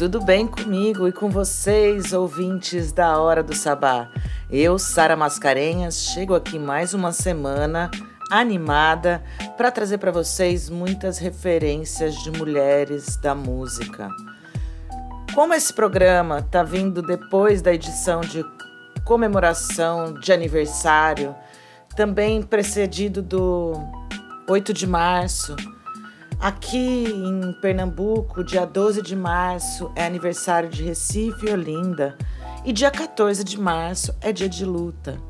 [0.00, 4.08] Tudo bem comigo e com vocês, ouvintes da Hora do Sabá?
[4.50, 7.90] Eu, Sara Mascarenhas, chego aqui mais uma semana
[8.30, 9.22] animada
[9.58, 14.08] para trazer para vocês muitas referências de mulheres da música.
[15.34, 18.42] Como esse programa está vindo depois da edição de
[19.04, 21.34] comemoração de aniversário,
[21.94, 23.74] também precedido do
[24.48, 25.54] 8 de março,
[26.40, 32.16] Aqui em Pernambuco, dia 12 de março é aniversário de Recife e Olinda,
[32.64, 35.20] e dia 14 de março é dia de luta.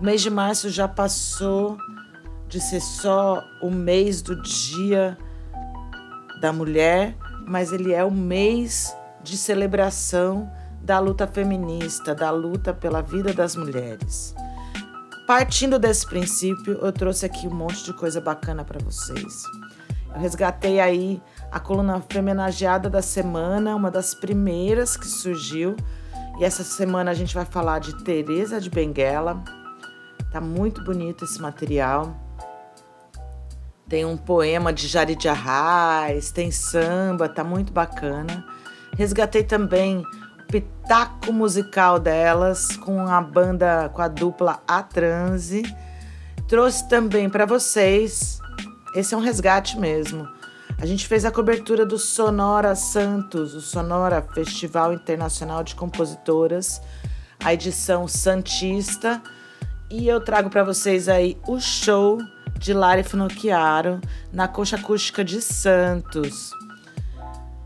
[0.00, 1.76] O mês de março já passou
[2.48, 5.18] de ser só o mês do Dia
[6.40, 7.14] da Mulher,
[7.46, 13.56] mas ele é o mês de celebração da luta feminista, da luta pela vida das
[13.56, 14.34] mulheres.
[15.26, 19.42] Partindo desse princípio, eu trouxe aqui um monte de coisa bacana para vocês.
[20.16, 25.76] Resgatei aí a coluna homenageada da semana, uma das primeiras que surgiu.
[26.38, 29.42] E essa semana a gente vai falar de Teresa de Benguela.
[30.32, 32.16] Tá muito bonito esse material.
[33.88, 38.44] Tem um poema de Jari de Arraes, tem samba, tá muito bacana.
[38.96, 45.62] Resgatei também o pitaco musical delas com a banda, com a dupla A Transe.
[46.48, 48.40] Trouxe também para vocês
[48.96, 50.26] esse é um resgate mesmo.
[50.78, 56.80] A gente fez a cobertura do Sonora Santos, o Sonora Festival Internacional de Compositoras,
[57.44, 59.22] a edição Santista,
[59.90, 62.18] e eu trago para vocês aí o show
[62.58, 64.00] de Lari Finocchiaro
[64.32, 66.50] na Concha Acústica de Santos.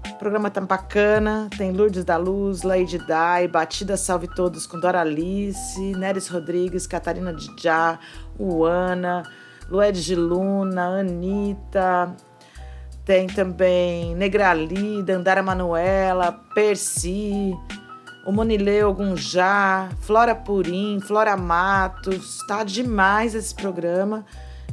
[0.08, 5.00] O programa tá bacana, tem Lourdes da Luz, Lady Dai, Batida Salve Todos com Dora
[5.00, 7.98] Alice, Neres Rodrigues, Catarina Dijá,
[8.38, 9.22] Uana,
[9.70, 12.16] Lued de Luna, Anitta,
[13.04, 17.56] tem também Negrali, Dandara Manuela, Percy,
[18.26, 22.38] o Monileu Gunjá, Flora Purim, Flora Matos.
[22.46, 24.26] Tá demais esse programa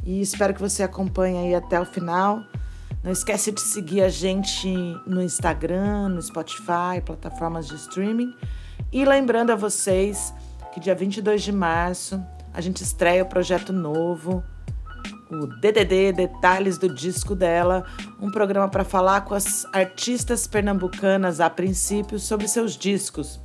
[0.04, 2.42] e espero que você acompanhe aí até o final.
[3.02, 4.68] Não esquece de seguir a gente
[5.06, 8.34] no Instagram, no Spotify, plataformas de streaming.
[8.92, 10.34] E lembrando a vocês
[10.72, 12.20] que dia 22 de março
[12.52, 14.42] a gente estreia o projeto novo
[15.30, 17.84] o DDD Detalhes do Disco dela,
[18.20, 23.40] um programa para falar com as artistas pernambucanas a princípio sobre seus discos.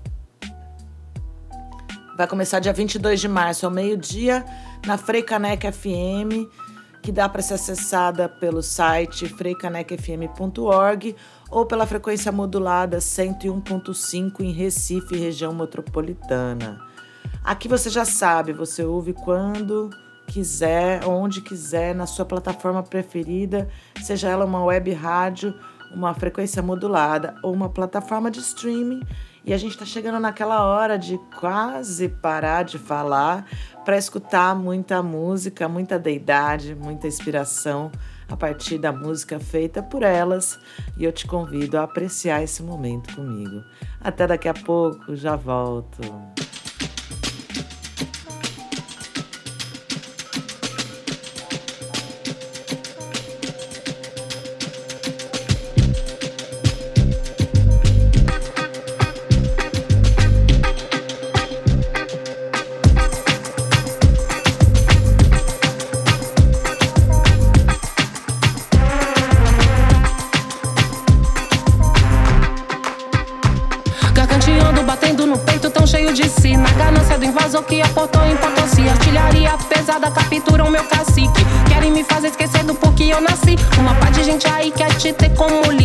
[2.15, 4.45] Vai começar dia 22 de março, ao meio-dia,
[4.85, 6.47] na Freicaneca FM,
[7.01, 11.15] que dá para ser acessada pelo site freicanecfm.org
[11.49, 16.79] ou pela frequência modulada 101.5 em Recife, região metropolitana.
[17.43, 19.89] Aqui você já sabe, você ouve quando
[20.27, 23.69] quiser, onde quiser, na sua plataforma preferida,
[24.01, 25.53] seja ela uma web rádio,
[25.93, 29.01] uma frequência modulada ou uma plataforma de streaming.
[29.45, 33.45] E a gente está chegando naquela hora de quase parar de falar
[33.83, 37.91] para escutar muita música, muita deidade, muita inspiração
[38.29, 40.57] a partir da música feita por elas.
[40.97, 43.61] E eu te convido a apreciar esse momento comigo.
[43.99, 46.01] Até daqui a pouco, já volto.
[85.03, 85.82] Gente aí quer te ter como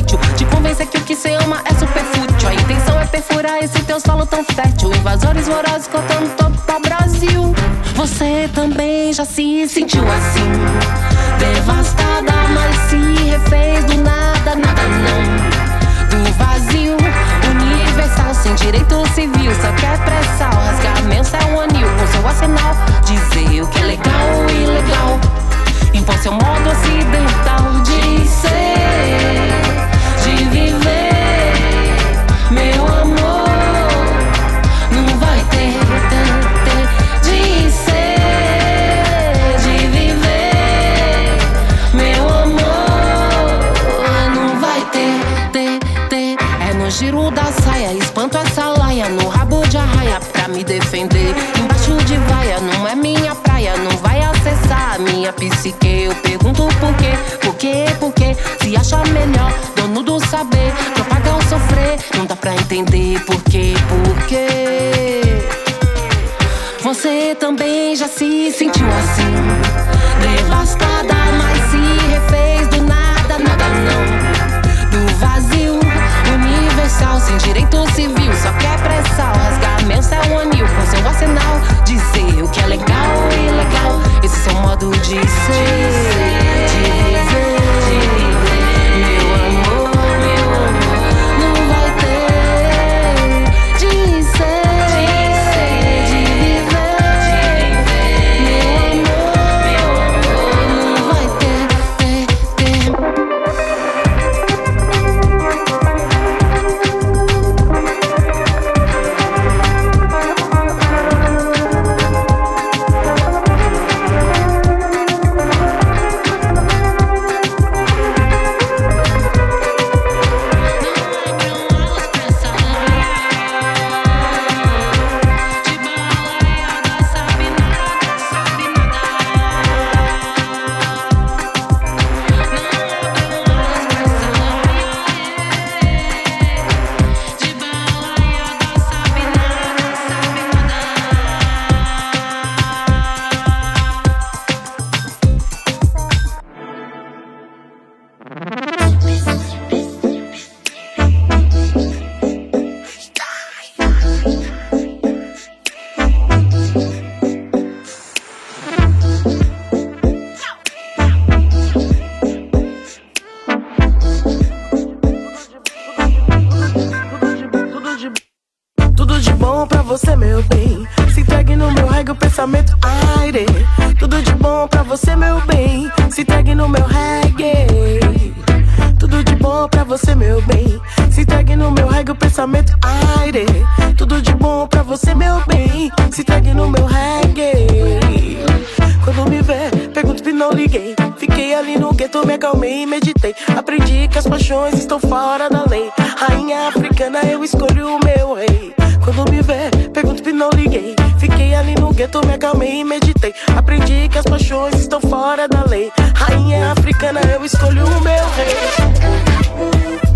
[190.53, 190.95] liguei.
[191.17, 193.35] Fiquei ali no gueto, me acalmei e meditei.
[193.57, 195.91] Aprendi que as paixões estão fora da lei.
[196.17, 198.75] Rainha africana, eu escolho o meu rei.
[199.05, 200.95] Quando me vê, pergunto que não liguei.
[201.19, 203.35] Fiquei ali no gueto, me acalmei e meditei.
[203.57, 205.91] Aprendi que as paixões estão fora da lei.
[206.15, 208.57] Rainha africana, eu escolho o meu rei.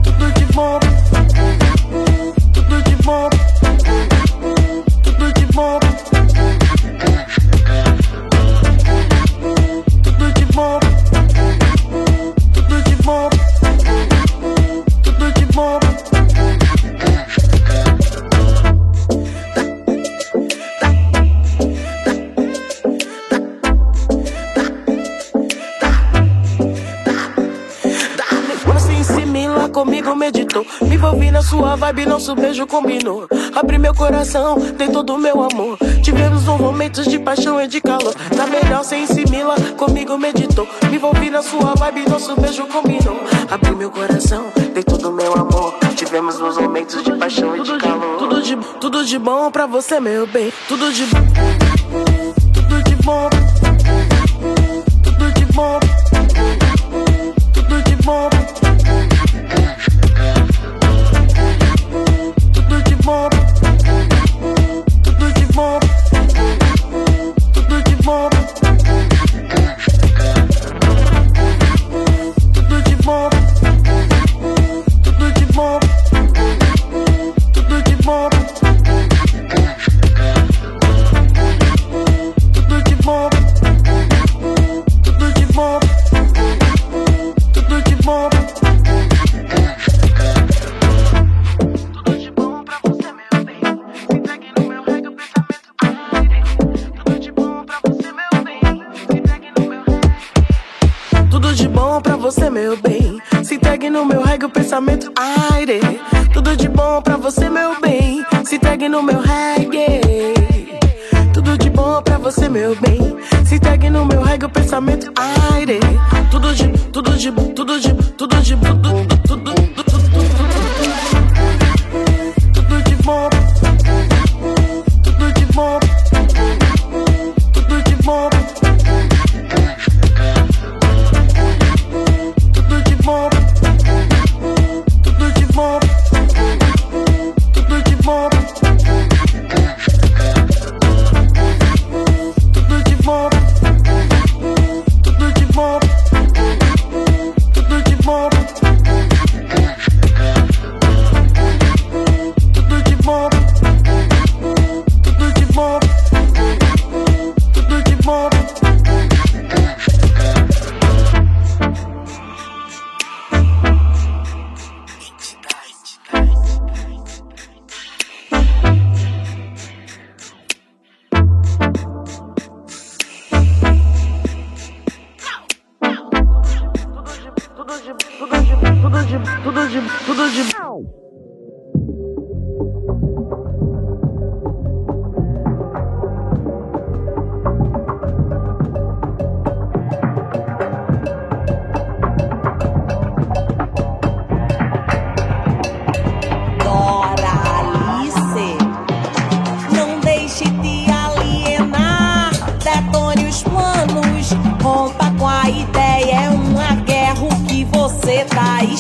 [0.03, 0.79] Tudo de bom.
[2.53, 3.31] Tudo de bom.
[5.03, 5.92] Tudo de bom.
[32.23, 33.27] Nosso beijo combinou.
[33.55, 35.79] Abri meu coração, dei todo o meu amor.
[36.03, 38.15] Tivemos um momentos de paixão e de calor.
[38.37, 40.69] Tá melhor sem simila, comigo meditou.
[40.89, 43.21] Me envolvi na sua vibe, nosso beijo combinou.
[43.51, 45.75] Abri meu coração, dei todo o meu amor.
[45.97, 48.19] Tivemos uns momentos de paixão e de calor.
[48.19, 50.53] Tudo de, tudo de bom pra você, meu bem.
[50.69, 51.21] Tudo de bom.
[52.53, 53.32] Tudo de bom.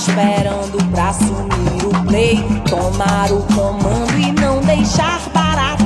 [0.02, 5.84] Esperando pra assumir o play, tomar o comando e não deixar barato,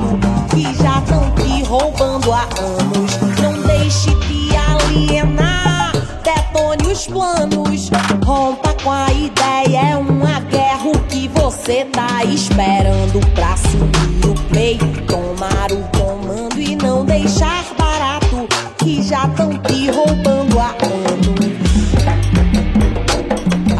[0.49, 3.19] que já tão te roubando há anos.
[3.43, 5.93] Não deixe te alienar,
[6.23, 7.91] detone os planos,
[8.25, 14.35] rompa com a ideia, é uma guerra o que você tá esperando pra assumir o
[14.49, 16.26] play, tomar o comando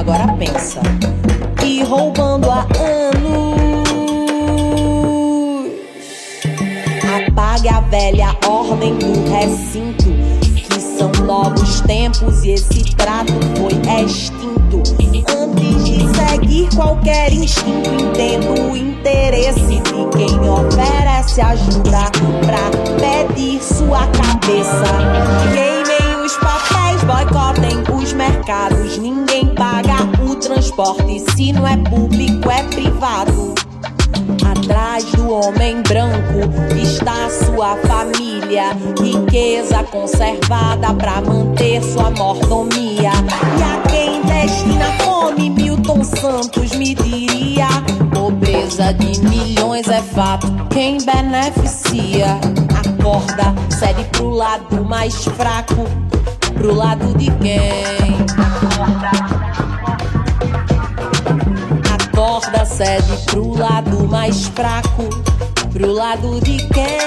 [0.07, 0.81] agora pensa.
[1.65, 3.27] E roubando há anos.
[7.29, 10.05] Apague a velha ordem do recinto.
[10.55, 13.73] Que são novos tempos e esse trato foi
[14.05, 14.83] extinto.
[15.37, 22.11] Antes de seguir qualquer instinto, entendo o interesse de quem oferece ajuda
[22.47, 22.71] pra
[23.01, 24.85] pedir sua cabeça.
[25.53, 28.99] Queimem os papéis, boicotem os mercados.
[28.99, 31.21] Ninguém paga o transporte.
[31.33, 33.55] Se não é público, é privado.
[34.45, 36.41] Atrás do homem branco
[36.81, 43.11] está sua família, riqueza conservada para manter sua mordomia.
[43.59, 47.67] E a quem destina fome, Milton Santos me diria:
[48.15, 52.39] pobreza de milhões é fato, quem beneficia?
[52.75, 55.87] Acorda, cede pro lado mais fraco,
[56.67, 58.17] pro lado de quem?
[61.95, 65.09] Acorda, cede pro lado mais fraco,
[65.73, 66.99] pro lado de quem?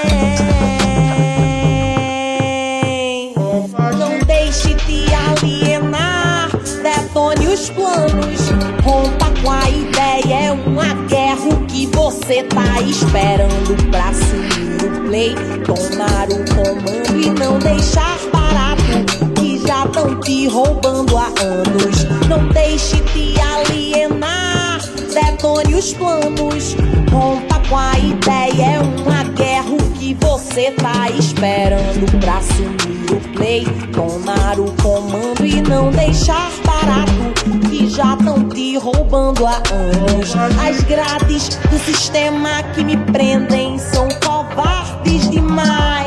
[3.98, 6.48] Não deixe te alienar,
[6.82, 8.48] detone os planos,
[8.82, 15.06] rompa com a ideia, é uma guerra o que você tá esperando pra assumir o
[15.06, 15.34] play,
[15.66, 18.10] tomar o comando e não deixar
[18.90, 19.29] que
[19.70, 22.04] já tão te roubando há anos.
[22.28, 24.80] Não deixe te alienar,
[25.14, 26.74] detone os planos,
[27.12, 28.78] rompa com a ideia.
[28.78, 35.46] É uma guerra o que você tá esperando pra assumir o play, tomar o comando
[35.46, 40.34] e não deixar barato que já tão te roubando há anos.
[40.68, 45.99] As grades do sistema que me prendem são covardes demais.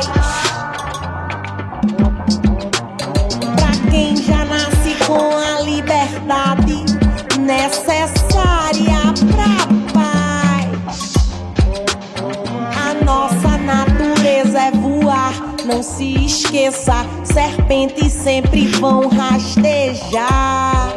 [15.74, 17.04] Não se esqueça.
[17.24, 20.94] Serpentes sempre vão rastejar.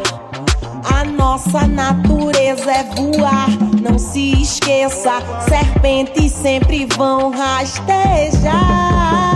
[0.84, 3.50] A nossa natureza é voar,
[3.81, 5.13] não se esqueça.
[5.50, 9.26] Serpentes sempre vão rastejar.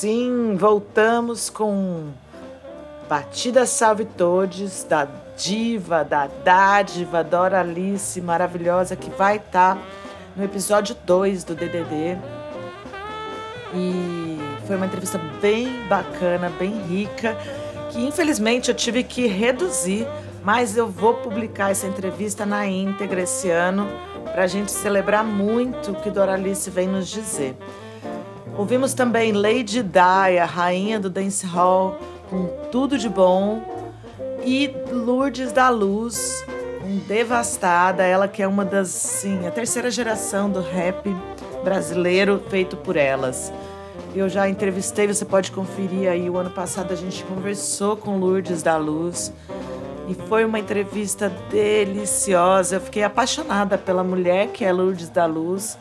[0.00, 2.12] Sim, voltamos com
[3.08, 9.76] Batida Salve Todes, da diva, da dádiva, Doralice maravilhosa, que vai estar
[10.36, 12.16] no episódio 2 do DDD.
[13.74, 14.38] E
[14.68, 17.36] foi uma entrevista bem bacana, bem rica,
[17.90, 20.06] que infelizmente eu tive que reduzir,
[20.44, 23.88] mas eu vou publicar essa entrevista na íntegra esse ano,
[24.30, 27.56] para a gente celebrar muito o que Doralice vem nos dizer.
[28.58, 31.96] Ouvimos também Lady Di, a rainha do dancehall,
[32.28, 33.62] com tudo de bom.
[34.44, 36.44] E Lourdes da Luz,
[36.80, 41.08] com Devastada, ela que é uma das, sim, a terceira geração do rap
[41.62, 43.52] brasileiro feito por elas.
[44.12, 46.28] Eu já entrevistei, você pode conferir aí.
[46.28, 49.32] O ano passado a gente conversou com Lourdes da Luz
[50.08, 52.74] e foi uma entrevista deliciosa.
[52.74, 55.78] Eu fiquei apaixonada pela mulher que é Lourdes da Luz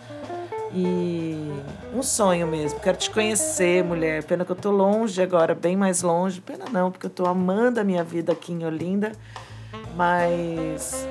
[0.74, 1.52] e
[1.94, 2.80] um sonho mesmo.
[2.80, 4.24] Quero te conhecer, mulher.
[4.24, 6.42] Pena que eu tô longe agora, bem mais longe.
[6.42, 9.12] Pena não, porque eu tô amando a minha vida aqui em Olinda.
[9.96, 11.08] Mas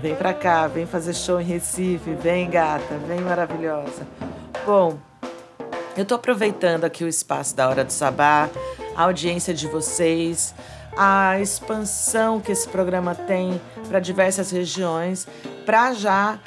[0.00, 4.06] vem pra cá, vem fazer show em Recife, vem gata, vem maravilhosa.
[4.64, 4.98] Bom,
[5.96, 8.48] eu tô aproveitando aqui o espaço da Hora do Sabá,
[8.96, 10.54] a audiência de vocês,
[10.96, 15.26] a expansão que esse programa tem para diversas regiões,
[15.66, 16.38] para já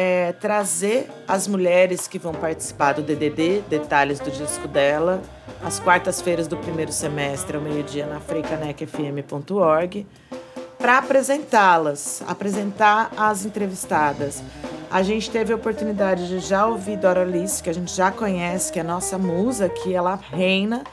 [0.00, 5.20] é, trazer as mulheres que vão participar do DDD, detalhes do disco dela,
[5.60, 10.06] às quartas-feiras do primeiro semestre, ao meio-dia, na freicanecfm.org,
[10.78, 14.40] para apresentá-las, apresentar as entrevistadas.
[14.88, 18.72] A gente teve a oportunidade de já ouvir Dora Alice, que a gente já conhece,
[18.72, 20.84] que é nossa musa, que ela reina.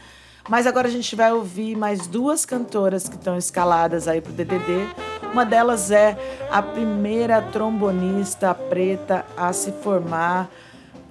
[0.50, 4.88] Mas agora a gente vai ouvir mais duas cantoras que estão escaladas aí pro DDD
[5.36, 6.18] uma delas é
[6.50, 10.50] a primeira trombonista preta a se formar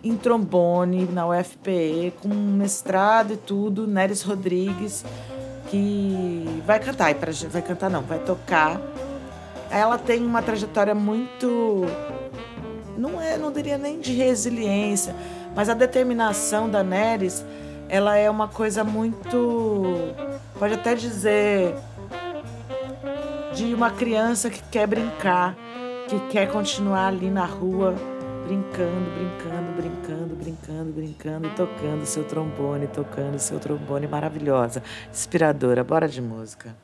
[0.03, 5.05] em trombone na UFPE, com mestrado e tudo, Neres Rodrigues,
[5.69, 7.15] que vai cantar,
[7.51, 8.81] vai cantar não, vai tocar.
[9.71, 11.85] Ela tem uma trajetória muito
[12.97, 15.15] não é, não diria nem de resiliência,
[15.55, 17.45] mas a determinação da Neres,
[17.91, 20.15] ela é uma coisa muito
[20.59, 21.75] pode até dizer
[23.55, 25.57] de uma criança que quer brincar,
[26.09, 27.95] que quer continuar ali na rua
[28.45, 35.85] brincando, brincando, brincando, brincando, brincando e tocando seu trombone, tocando seu trombone maravilhosa, inspiradora.
[35.85, 36.84] Bora de música.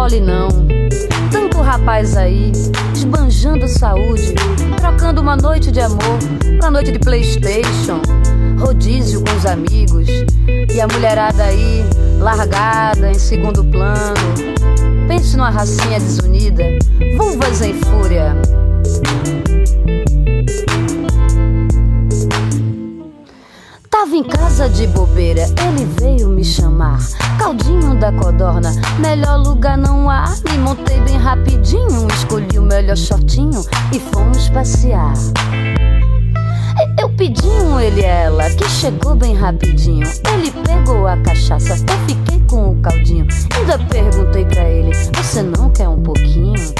[0.00, 0.48] Mole não.
[1.30, 2.52] Tanto rapaz aí,
[2.94, 4.34] esbanjando saúde,
[4.78, 6.18] trocando uma noite de amor
[6.58, 8.00] pra noite de Playstation,
[8.58, 10.08] rodízio com os amigos,
[10.74, 11.84] e a mulherada aí,
[12.18, 14.14] largada em segundo plano.
[15.06, 16.64] Pense numa racinha desunida,
[17.18, 18.34] vulvas em fúria.
[23.90, 27.00] Tava em casa de bobeira, ele veio me chamar.
[27.40, 30.26] Caldinho da codorna, melhor lugar não há.
[30.50, 35.14] Me montei bem rapidinho, escolhi o melhor shortinho e fomos passear.
[37.00, 40.06] Eu pedi um ele e ela, que chegou bem rapidinho.
[40.34, 43.26] Ele pegou a cachaça, eu fiquei com o caldinho.
[43.56, 46.74] Ainda perguntei pra ele: Você não quer um pouquinho?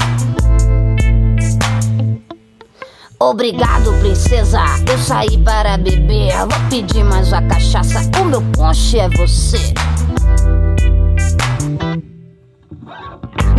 [3.19, 4.59] Obrigado, princesa.
[4.87, 6.33] Eu saí para beber.
[6.37, 7.99] Vou pedir mais uma cachaça.
[8.21, 9.73] O meu ponche é você.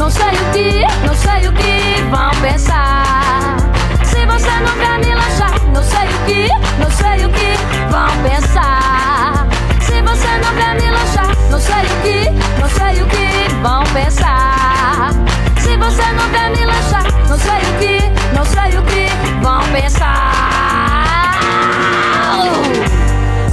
[0.03, 3.57] Não sei o que, não sei o que vão pensar.
[4.05, 6.49] Se você não quer me lanchar, não sei o que,
[6.81, 7.57] não sei o que
[7.89, 9.47] vão pensar.
[9.81, 13.85] Se você não quer me lanchar, não sei o que, não sei o que vão
[13.95, 15.13] pensar.
[15.61, 19.07] Se você não quer me lanchar, não sei o que, não sei o que
[19.41, 20.33] vão pensar.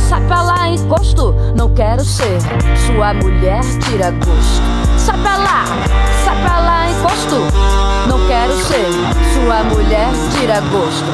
[0.09, 2.39] Sai pra lá, encosto, não quero ser
[2.87, 4.88] sua mulher, tira gosto.
[5.09, 5.65] Sai pra lá,
[6.23, 7.37] sai pra lá, encosto,
[8.07, 8.91] não quero ser
[9.33, 11.09] sua mulher, tira gosto.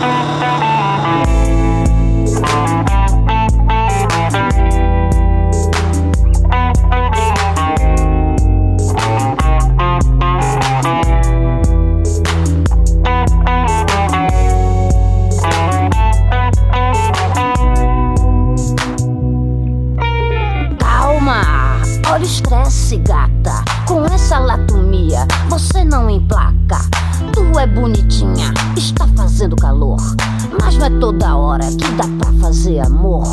[31.00, 33.26] Toda hora que dá pra fazer amor.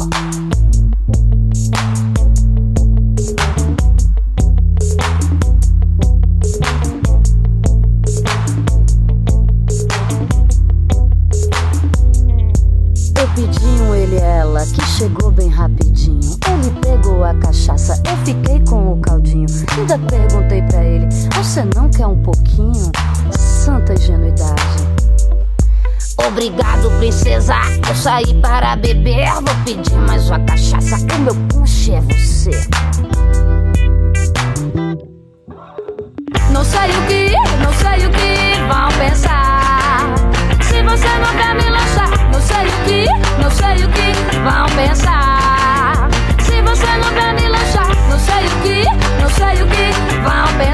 [28.22, 29.28] Saí para beber.
[29.35, 30.96] Vou pedir mais uma cachaça.
[30.96, 32.50] O meu punch é você.
[36.50, 37.32] Não sei o que,
[37.62, 40.14] não sei o que vão pensar.
[40.62, 43.06] Se você não quer me lançar, não sei o que,
[43.42, 46.08] não sei o que vão pensar.
[46.44, 48.85] Se você não quer me lançar, não sei o que,
[49.20, 50.71] não sei o que vão pensar.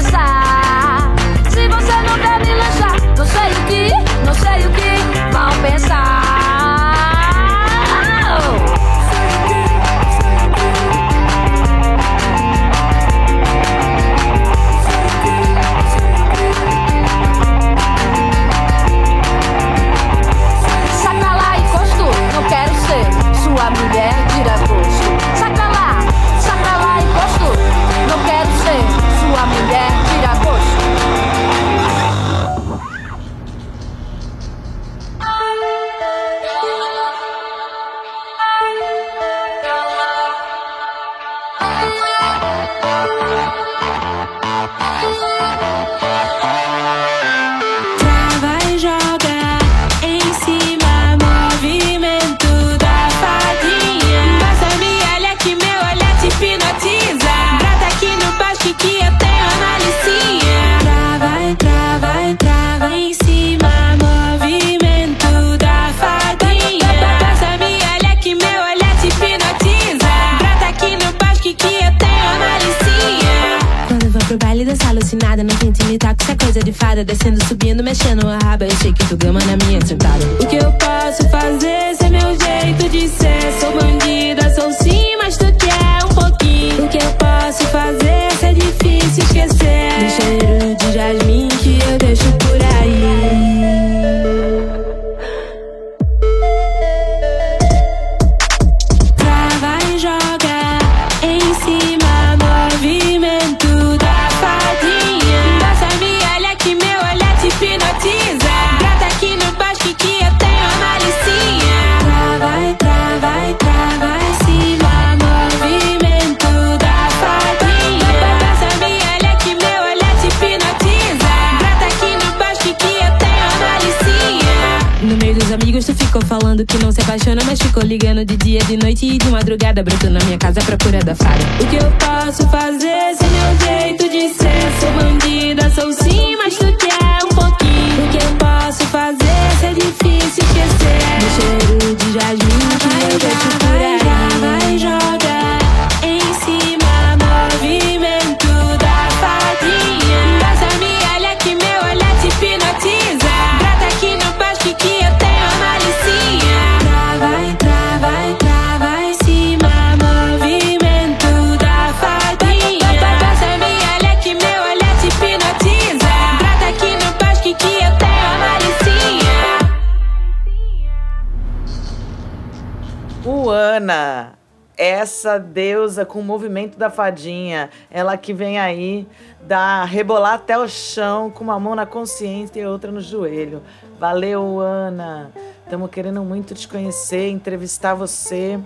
[176.09, 179.07] Com o movimento da fadinha, ela que vem aí
[179.41, 183.61] da rebolar até o chão com uma mão na consciência e outra no joelho.
[183.99, 185.31] Valeu, Ana.
[185.63, 188.59] Estamos querendo muito te conhecer, entrevistar você.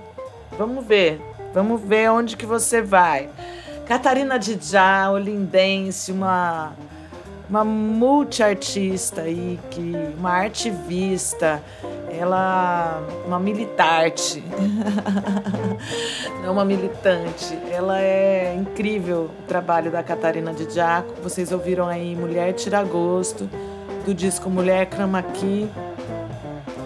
[0.57, 1.21] Vamos ver,
[1.53, 3.29] vamos ver onde que você vai.
[3.85, 6.73] Catarina Didjá, olindense, uma
[7.49, 11.61] uma multiartista aí, que, uma artivista,
[12.17, 14.43] ela uma militarte,
[16.43, 17.57] não uma militante.
[17.71, 21.13] Ela é incrível o trabalho da Catarina de Diaco.
[21.21, 23.49] Vocês ouviram aí Mulher Tira Gosto,
[24.05, 25.69] do disco Mulher Chroma Key.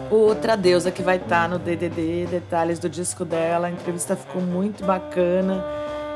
[0.10, 3.68] Outra deusa que vai estar no DDD, detalhes do disco dela.
[3.68, 5.64] A entrevista ficou muito bacana.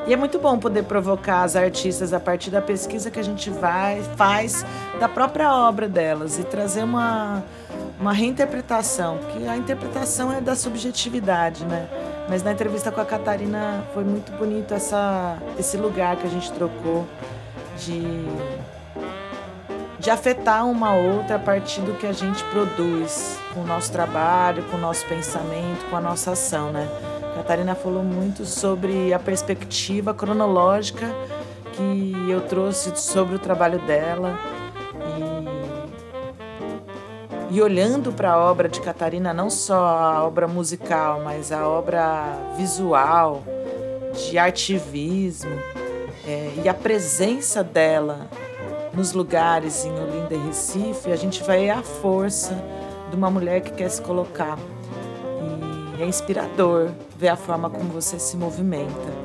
[0.08, 3.52] E é muito bom poder provocar as artistas a partir da pesquisa que a gente
[3.52, 4.66] vai, faz
[5.00, 7.44] da própria obra delas e trazer uma,
[8.00, 11.88] uma reinterpretação, porque a interpretação é da subjetividade, né?
[12.28, 16.52] Mas na entrevista com a Catarina foi muito bonito essa, esse lugar que a gente
[16.52, 17.06] trocou
[17.78, 18.26] de,
[20.00, 24.64] de afetar uma outra a partir do que a gente produz com o nosso trabalho,
[24.64, 26.88] com o nosso pensamento, com a nossa ação, né?
[27.36, 31.08] Catarina falou muito sobre a perspectiva cronológica
[31.74, 34.38] que eu trouxe sobre o trabalho dela
[37.52, 42.54] e, olhando para a obra de Catarina, não só a obra musical, mas a obra
[42.56, 43.44] visual,
[44.14, 45.52] de ativismo
[46.26, 48.30] é, e a presença dela
[48.94, 52.56] nos lugares em Olinda e Recife, a gente vai a força
[53.10, 54.58] de uma mulher que quer se colocar.
[55.98, 59.21] E é inspirador ver a forma como você se movimenta.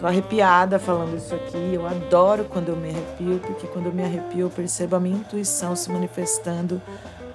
[0.00, 1.74] Tô arrepiada falando isso aqui.
[1.74, 5.18] Eu adoro quando eu me arrepio, porque quando eu me arrepio eu percebo a minha
[5.18, 6.80] intuição se manifestando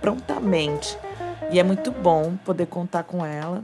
[0.02, 0.98] prontamente.
[1.52, 3.62] E é muito bom poder contar com ela,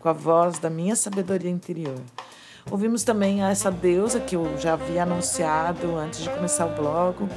[0.00, 1.94] com a voz da minha sabedoria interior.
[2.68, 7.28] Ouvimos também essa deusa que eu já havia anunciado antes de começar o blog,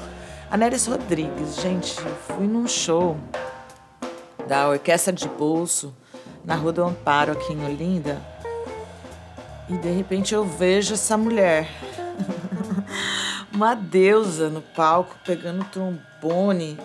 [0.49, 1.61] a Neres Rodrigues.
[1.61, 3.15] Gente, eu fui num show
[4.47, 5.93] da Orquestra de Bolso
[6.43, 8.19] na Rua do Amparo, aqui em Olinda,
[9.69, 11.69] e de repente eu vejo essa mulher,
[13.53, 16.77] uma deusa no palco, pegando trombone.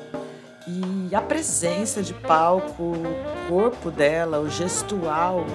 [0.67, 5.47] E a presença de palco, o corpo dela, o gestual,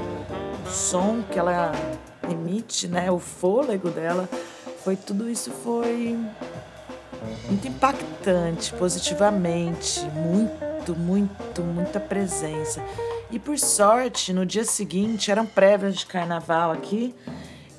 [0.65, 1.71] o som que ela
[2.29, 4.27] emite, né, o fôlego dela,
[4.83, 6.17] foi tudo isso foi
[7.47, 12.83] muito impactante, positivamente, muito, muito, muita presença.
[13.33, 17.15] E por sorte, no dia seguinte, eram prévias de carnaval aqui,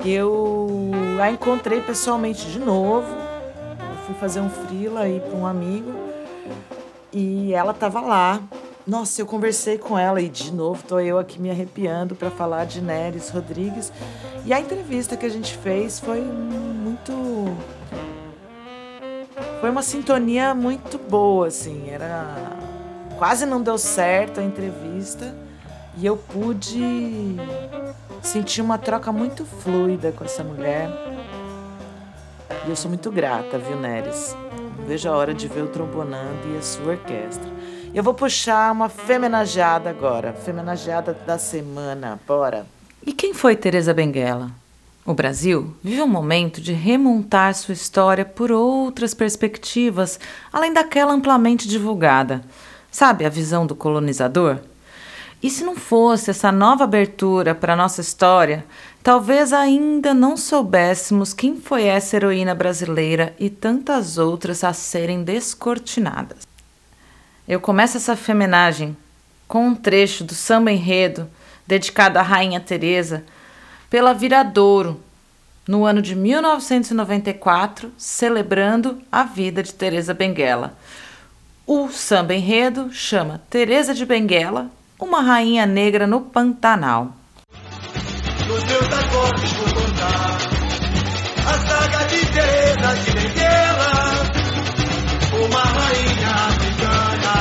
[0.05, 0.91] eu
[1.23, 3.07] a encontrei pessoalmente de novo.
[3.07, 5.93] Eu fui fazer um frila aí para um amigo
[7.13, 8.43] e ela estava lá.
[8.85, 12.67] Nossa, eu conversei com ela e de novo tô eu aqui me arrepiando para falar
[12.67, 13.93] de Neres Rodrigues.
[14.45, 17.13] E a entrevista que a gente fez foi muito
[19.61, 22.27] foi uma sintonia muito boa, assim, era
[23.19, 25.44] quase não deu certo a entrevista
[25.97, 27.37] e eu pude
[28.23, 30.89] sentir uma troca muito fluida com essa mulher.
[32.67, 34.37] E eu sou muito grata, viu, Neres?
[34.87, 37.49] Vejo a hora de ver o trombonando e a sua orquestra.
[37.95, 42.67] Eu vou puxar uma femenageada agora, femenageada da semana, bora.
[43.07, 44.51] E quem foi Teresa Benguela?
[45.07, 50.19] O Brasil vive um momento de remontar sua história por outras perspectivas,
[50.51, 52.43] além daquela amplamente divulgada.
[52.91, 54.59] Sabe a visão do colonizador?
[55.45, 58.65] E se não fosse essa nova abertura para a nossa história,
[59.03, 66.47] talvez ainda não soubéssemos quem foi essa heroína brasileira e tantas outras a serem descortinadas.
[67.47, 68.97] Eu começo essa femenagem
[69.47, 71.29] com um trecho do samba enredo
[71.67, 73.23] dedicado à Rainha Teresa
[73.91, 74.99] pela Viradouro,
[75.69, 80.75] no ano de 1994, celebrando a vida de Teresa Benguela.
[81.67, 84.71] O samba enredo chama Teresa de Benguela
[85.05, 87.13] uma rainha negra no Pantanal.
[88.49, 89.69] Nos acordes vou
[91.47, 93.01] a saga de de
[95.45, 97.37] uma rainha africana,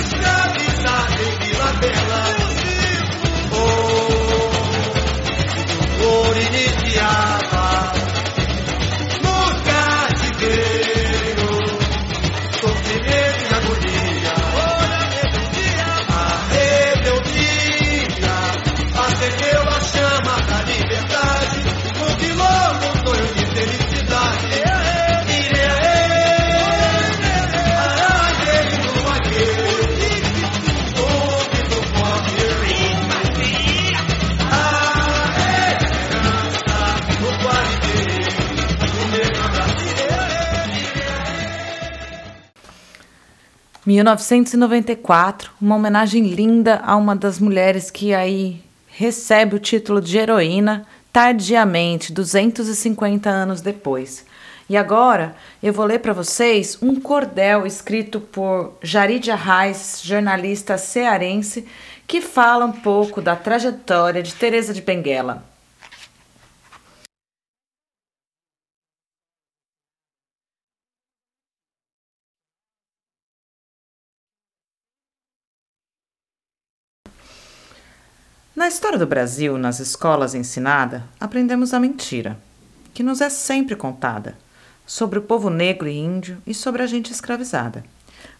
[0.00, 2.22] escravizada em Vila Bela.
[3.52, 3.56] Oh,
[6.02, 6.40] o ouro
[43.86, 50.84] 1994, uma homenagem linda a uma das mulheres que aí recebe o título de heroína
[51.12, 54.26] tardiamente, 250 anos depois.
[54.68, 61.64] E agora eu vou ler para vocês um cordel escrito por Jaridia Reis, jornalista cearense,
[62.08, 65.44] que fala um pouco da trajetória de Teresa de Benguela.
[78.56, 82.38] Na história do Brasil, nas escolas ensinada, aprendemos a mentira,
[82.94, 84.34] que nos é sempre contada,
[84.86, 87.84] sobre o povo negro e índio e sobre a gente escravizada.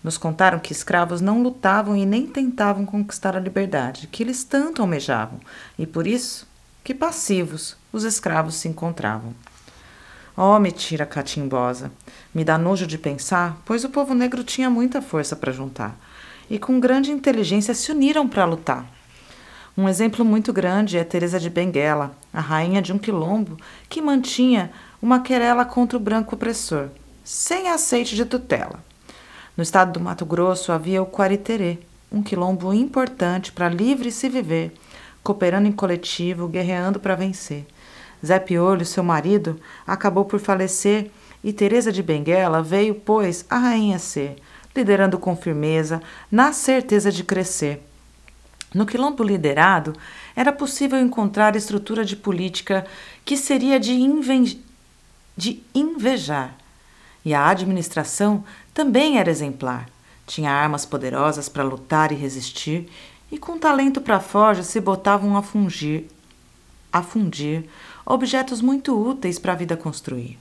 [0.02, 4.80] Nos contaram que escravos não lutavam e nem tentavam conquistar a liberdade, que eles tanto
[4.80, 5.38] almejavam,
[5.78, 6.48] e por isso
[6.82, 9.34] que passivos os escravos se encontravam.
[10.34, 11.92] Oh, mentira catimbosa!
[12.34, 15.94] Me dá nojo de pensar, pois o povo negro tinha muita força para juntar,
[16.48, 18.96] e com grande inteligência se uniram para lutar.
[19.78, 23.58] Um exemplo muito grande é Teresa de Benguela, a rainha de um quilombo
[23.90, 24.72] que mantinha
[25.02, 26.88] uma querela contra o branco opressor,
[27.22, 28.82] sem aceite de tutela.
[29.54, 31.78] No estado do Mato Grosso havia o Quariterê,
[32.10, 34.72] um quilombo importante para livre se viver,
[35.22, 37.66] cooperando em coletivo, guerreando para vencer.
[38.24, 41.10] Zé Piolho, seu marido, acabou por falecer
[41.44, 44.36] e Teresa de Benguela veio, pois, a rainha ser,
[44.74, 46.00] liderando com firmeza,
[46.32, 47.82] na certeza de crescer.
[48.76, 49.94] No quilombo liderado,
[50.36, 52.86] era possível encontrar estrutura de política
[53.24, 54.62] que seria de, inve
[55.34, 56.54] de invejar.
[57.24, 59.88] E a administração também era exemplar.
[60.26, 62.86] Tinha armas poderosas para lutar e resistir,
[63.32, 66.04] e com talento para forja se botavam a fungir,
[66.92, 67.64] a fundir
[68.04, 70.38] objetos muito úteis para a vida construir.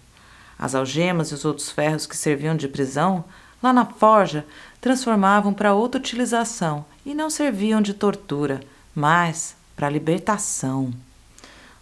[0.60, 3.24] As algemas e os outros ferros que serviam de prisão,
[3.64, 4.46] lá na forja,
[4.82, 8.62] transformavam para outra utilização e não serviam de tortura,
[8.94, 10.92] mas para libertação.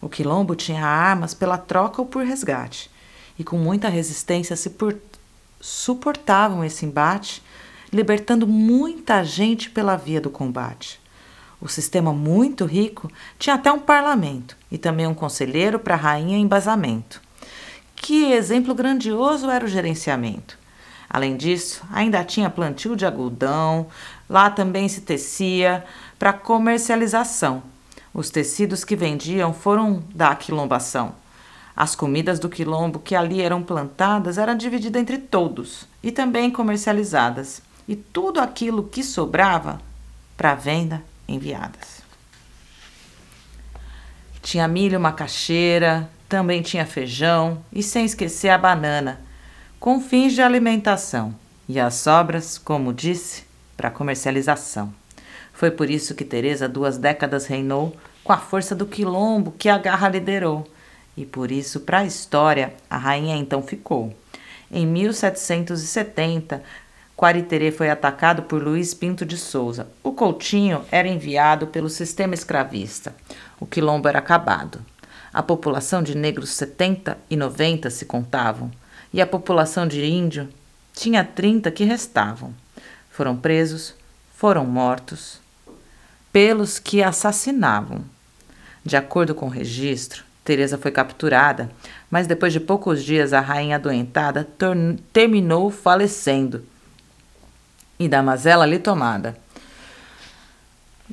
[0.01, 2.91] O quilombo tinha armas pela troca ou por resgate,
[3.39, 4.97] e com muita resistência se por...
[5.61, 7.41] suportavam esse embate,
[7.91, 10.99] libertando muita gente pela via do combate.
[11.61, 13.09] O sistema muito rico
[13.39, 17.21] tinha até um parlamento e também um conselheiro para a rainha em embasamento.
[17.95, 20.57] Que exemplo grandioso era o gerenciamento!
[21.09, 23.87] Além disso, ainda tinha plantio de algodão,
[24.29, 25.83] lá também se tecia
[26.17, 27.63] para comercialização.
[28.13, 31.15] Os tecidos que vendiam foram da quilombação.
[31.75, 37.61] As comidas do quilombo que ali eram plantadas eram divididas entre todos e também comercializadas,
[37.87, 39.81] e tudo aquilo que sobrava
[40.37, 42.01] para venda enviadas.
[44.41, 49.21] Tinha milho, macaxeira, também tinha feijão e sem esquecer a banana
[49.79, 51.35] com fins de alimentação
[51.67, 53.43] e as sobras, como disse,
[53.75, 54.93] para comercialização.
[55.53, 59.77] Foi por isso que Teresa duas décadas reinou com a força do quilombo que a
[59.77, 60.67] garra liderou
[61.15, 64.13] e por isso, para a história, a rainha então ficou.
[64.71, 66.63] Em 1770,
[67.15, 69.87] Quariterê foi atacado por Luiz Pinto de Souza.
[70.01, 73.15] O Coutinho era enviado pelo sistema escravista.
[73.59, 74.81] O quilombo era acabado.
[75.31, 78.71] A população de negros 70 e 90 se contavam,
[79.13, 80.49] e a população de índio
[80.93, 82.53] tinha 30 que restavam.
[83.13, 83.93] Foram presos,
[84.35, 85.39] foram mortos
[86.31, 88.03] pelos que assassinavam.
[88.83, 91.69] De acordo com o registro, Teresa foi capturada,
[92.09, 94.49] mas depois de poucos dias a rainha adoentada
[95.13, 96.65] terminou falecendo
[97.99, 99.37] e da mazela ali tomada.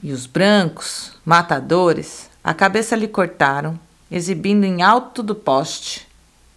[0.03, 3.79] E os brancos, matadores, a cabeça lhe cortaram,
[4.11, 6.09] exibindo em alto do poste,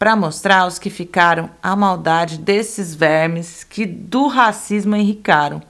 [0.03, 5.63] para mostrar aos que ficaram a maldade desses vermes que do racismo enricaram.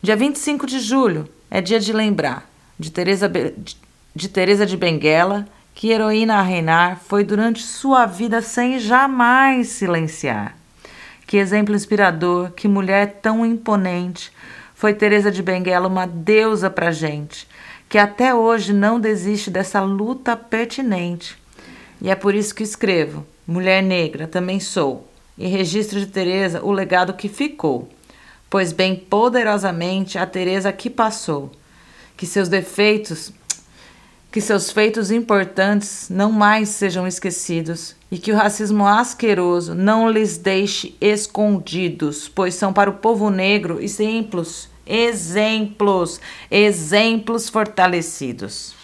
[0.00, 2.48] Dia 25 de julho é dia de lembrar
[2.78, 3.30] de Teresa
[4.16, 10.56] de Teresa de Benguela, que heroína a reinar foi durante sua vida sem jamais silenciar.
[11.26, 14.32] Que exemplo inspirador, que mulher tão imponente.
[14.74, 17.46] Foi Teresa de Benguela uma deusa pra gente,
[17.90, 21.38] que até hoje não desiste dessa luta pertinente.
[22.00, 26.70] E é por isso que escrevo: Mulher negra também sou, e registro de Teresa o
[26.70, 27.88] legado que ficou,
[28.48, 31.50] pois bem poderosamente a Teresa que passou,
[32.16, 33.32] que seus defeitos
[34.30, 40.38] que seus feitos importantes não mais sejam esquecidos e que o racismo asqueroso não lhes
[40.38, 48.78] deixe escondidos, pois são para o povo negro exemplos, exemplos, exemplos fortalecidos.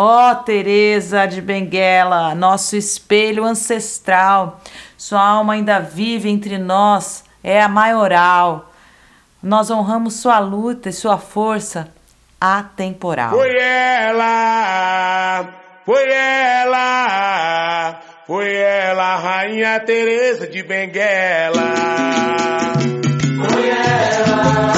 [0.00, 4.60] Ó oh, Teresa de Benguela, nosso espelho ancestral,
[4.96, 8.70] sua alma ainda vive entre nós, é a maioral.
[9.42, 11.92] Nós honramos sua luta e sua força
[12.40, 13.30] atemporal.
[13.30, 15.48] Foi ela,
[15.84, 21.74] foi ela, foi ela, Rainha Teresa de Benguela.
[23.50, 24.77] Foi ela.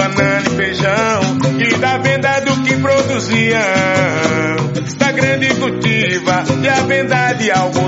[7.41, 7.80] venda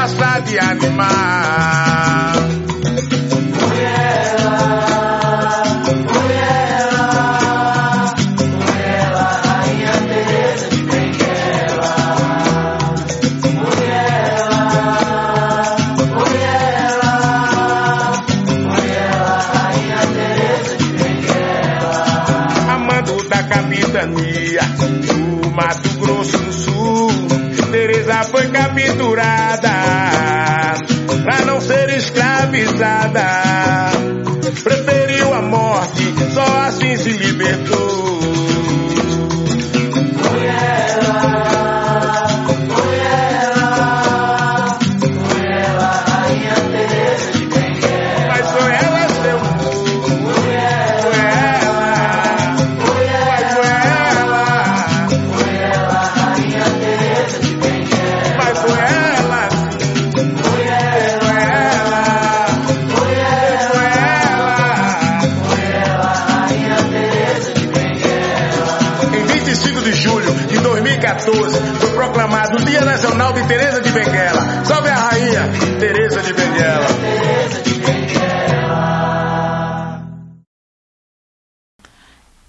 [0.00, 2.39] e caçar de animar.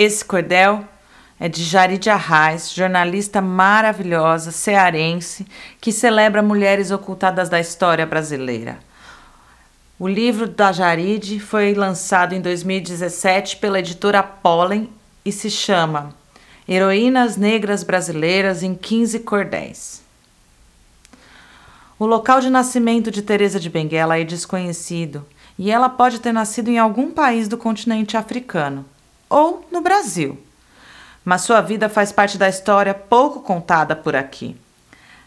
[0.04, 0.84] Esse cordel
[1.40, 5.46] é de Jaride Arraes, jornalista maravilhosa, cearense,
[5.80, 8.80] que celebra mulheres ocultadas da história brasileira.
[10.00, 14.90] O livro da Jaride foi lançado em 2017 pela editora Pollen
[15.24, 16.16] e se chama
[16.68, 20.02] Heroínas Negras Brasileiras em 15 Cordéis.
[22.00, 25.24] O local de nascimento de Teresa de Benguela é desconhecido
[25.60, 28.84] e ela pode ter nascido em algum país do continente africano
[29.32, 30.38] ou no Brasil.
[31.24, 34.58] Mas sua vida faz parte da história pouco contada por aqui.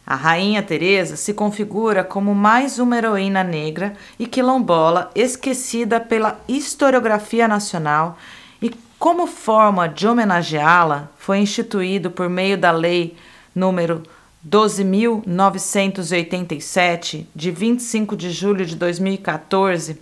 [0.07, 7.49] A rainha Teresa se configura como mais uma heroína negra e quilombola esquecida pela historiografia
[7.49, 8.19] nacional
[8.61, 13.17] e como forma de homenageá-la foi instituído por meio da lei
[13.55, 14.03] número
[14.47, 19.99] 12.987, de 25 de julho de 2014,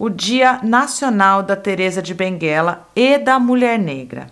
[0.00, 4.30] o Dia Nacional da Teresa de Benguela e da Mulher Negra.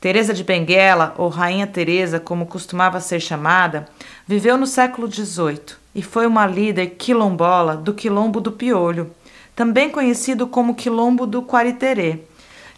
[0.00, 3.86] Teresa de Benguela, ou Rainha Teresa, como costumava ser chamada,
[4.26, 9.10] viveu no século XVIII e foi uma líder quilombola do Quilombo do Piolho,
[9.54, 12.20] também conhecido como Quilombo do Quariterê,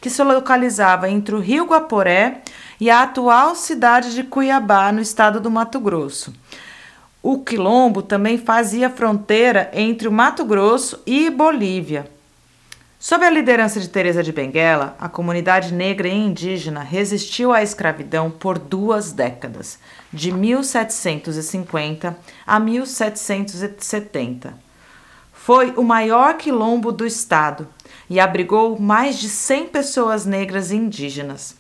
[0.01, 2.41] que se localizava entre o Rio Guaporé
[2.81, 6.35] e a atual cidade de Cuiabá, no estado do Mato Grosso.
[7.23, 12.11] O quilombo também fazia fronteira entre o Mato Grosso e Bolívia.
[12.99, 18.31] Sob a liderança de Teresa de Benguela, a comunidade negra e indígena resistiu à escravidão
[18.31, 19.79] por duas décadas,
[20.11, 22.17] de 1750
[22.47, 24.55] a 1770.
[25.33, 27.69] Foi o maior quilombo do estado
[28.09, 31.60] e abrigou mais de 100 pessoas negras e indígenas.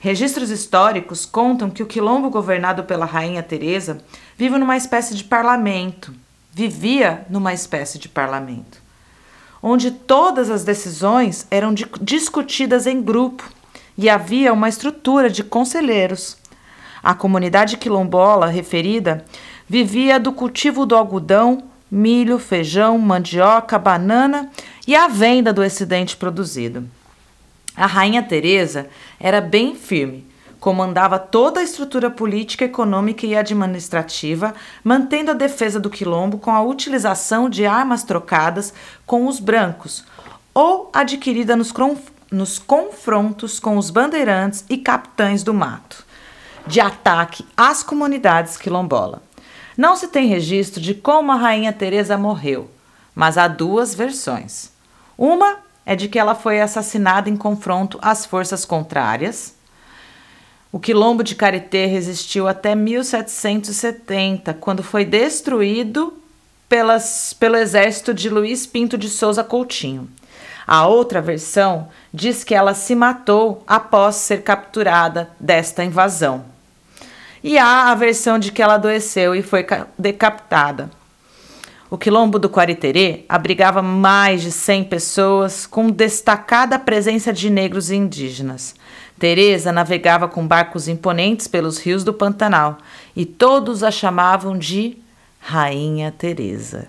[0.00, 3.98] Registros históricos contam que o quilombo governado pela rainha Teresa
[4.36, 6.14] vive numa espécie de parlamento,
[6.52, 8.80] vivia numa espécie de parlamento,
[9.60, 13.50] onde todas as decisões eram di- discutidas em grupo
[13.96, 16.36] e havia uma estrutura de conselheiros.
[17.02, 19.24] A comunidade quilombola referida
[19.68, 24.48] vivia do cultivo do algodão, milho, feijão, mandioca, banana
[24.86, 26.88] e a venda do excedente produzido.
[27.78, 28.88] A rainha Teresa
[29.20, 30.26] era bem firme,
[30.58, 34.52] comandava toda a estrutura política, econômica e administrativa,
[34.82, 38.74] mantendo a defesa do quilombo com a utilização de armas trocadas
[39.06, 40.04] com os brancos
[40.52, 41.72] ou adquirida nos,
[42.32, 46.04] nos confrontos com os bandeirantes e capitães do mato,
[46.66, 49.22] de ataque às comunidades quilombola.
[49.76, 52.68] Não se tem registro de como a rainha Teresa morreu,
[53.14, 54.72] mas há duas versões.
[55.16, 59.54] Uma é de que ela foi assassinada em confronto às forças contrárias.
[60.70, 66.12] O quilombo de Caretê resistiu até 1770, quando foi destruído
[66.68, 70.10] pelas, pelo exército de Luiz Pinto de Souza Coutinho.
[70.66, 76.44] A outra versão diz que ela se matou após ser capturada desta invasão.
[77.42, 80.90] E há a versão de que ela adoeceu e foi ca- decapitada.
[81.90, 87.96] O quilombo do Quariterê abrigava mais de 100 pessoas, com destacada presença de negros e
[87.96, 88.74] indígenas.
[89.18, 92.78] Teresa navegava com barcos imponentes pelos rios do Pantanal
[93.16, 94.98] e todos a chamavam de
[95.40, 96.88] Rainha Teresa.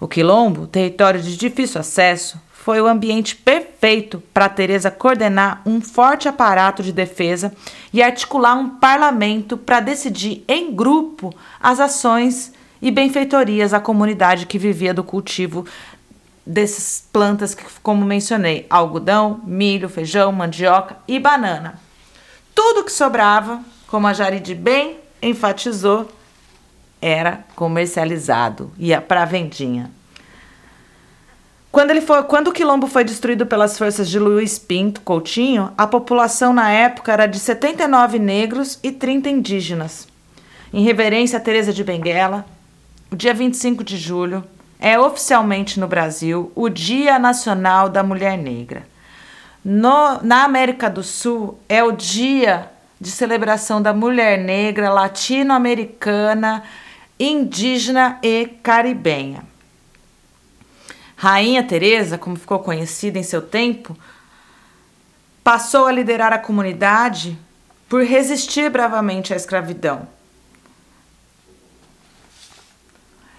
[0.00, 5.78] O quilombo, território de difícil acesso, foi o ambiente perfeito feito para Teresa coordenar um
[5.78, 7.52] forte aparato de defesa
[7.92, 12.50] e articular um parlamento para decidir em grupo as ações
[12.84, 15.64] e benfeitorias à comunidade que vivia do cultivo
[16.46, 21.80] dessas plantas que, como mencionei, algodão, milho, feijão, mandioca e banana.
[22.54, 26.12] Tudo que sobrava, como a Jaride bem enfatizou,
[27.00, 29.90] era comercializado, ia para vendinha.
[31.72, 35.86] Quando, ele foi, quando o quilombo foi destruído pelas forças de Luiz Pinto Coutinho, a
[35.86, 40.06] população na época era de 79 negros e 30 indígenas.
[40.70, 42.44] Em reverência a Teresa de Benguela,
[43.14, 44.42] o dia 25 de julho
[44.76, 48.88] é oficialmente no Brasil o Dia Nacional da Mulher Negra.
[49.64, 52.68] No, na América do Sul é o dia
[53.00, 56.64] de celebração da mulher negra latino-americana,
[57.16, 59.44] indígena e caribenha.
[61.14, 63.96] Rainha Teresa, como ficou conhecida em seu tempo,
[65.44, 67.38] passou a liderar a comunidade
[67.88, 70.13] por resistir bravamente à escravidão.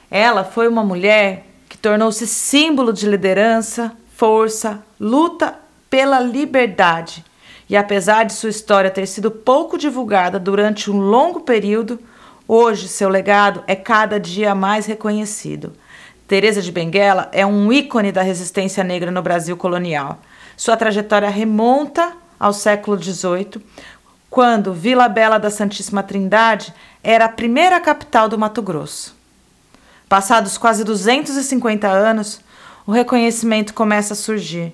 [0.10, 5.56] Ela foi uma mulher que tornou-se símbolo de liderança, força, luta
[5.90, 7.24] pela liberdade.
[7.70, 12.00] E apesar de sua história ter sido pouco divulgada durante um longo período,
[12.48, 15.74] hoje seu legado é cada dia mais reconhecido.
[16.28, 20.20] Teresa de Benguela é um ícone da resistência negra no Brasil colonial.
[20.56, 23.64] Sua trajetória remonta ao século XVIII,
[24.30, 29.16] quando Vila Bela da Santíssima Trindade era a primeira capital do Mato Grosso.
[30.16, 32.40] Passados quase 250 anos,
[32.88, 34.74] o reconhecimento começa a surgir.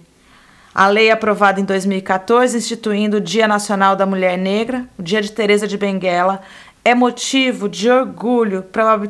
[0.72, 5.32] A lei aprovada em 2014, instituindo o Dia Nacional da Mulher Negra, o Dia de
[5.32, 6.44] Teresa de Benguela,
[6.86, 8.62] é motivo de orgulho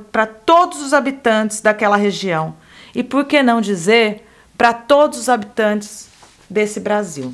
[0.09, 2.55] para todos os habitantes daquela região
[2.95, 4.25] e, por que não dizer,
[4.57, 6.07] para todos os habitantes
[6.49, 7.33] desse Brasil.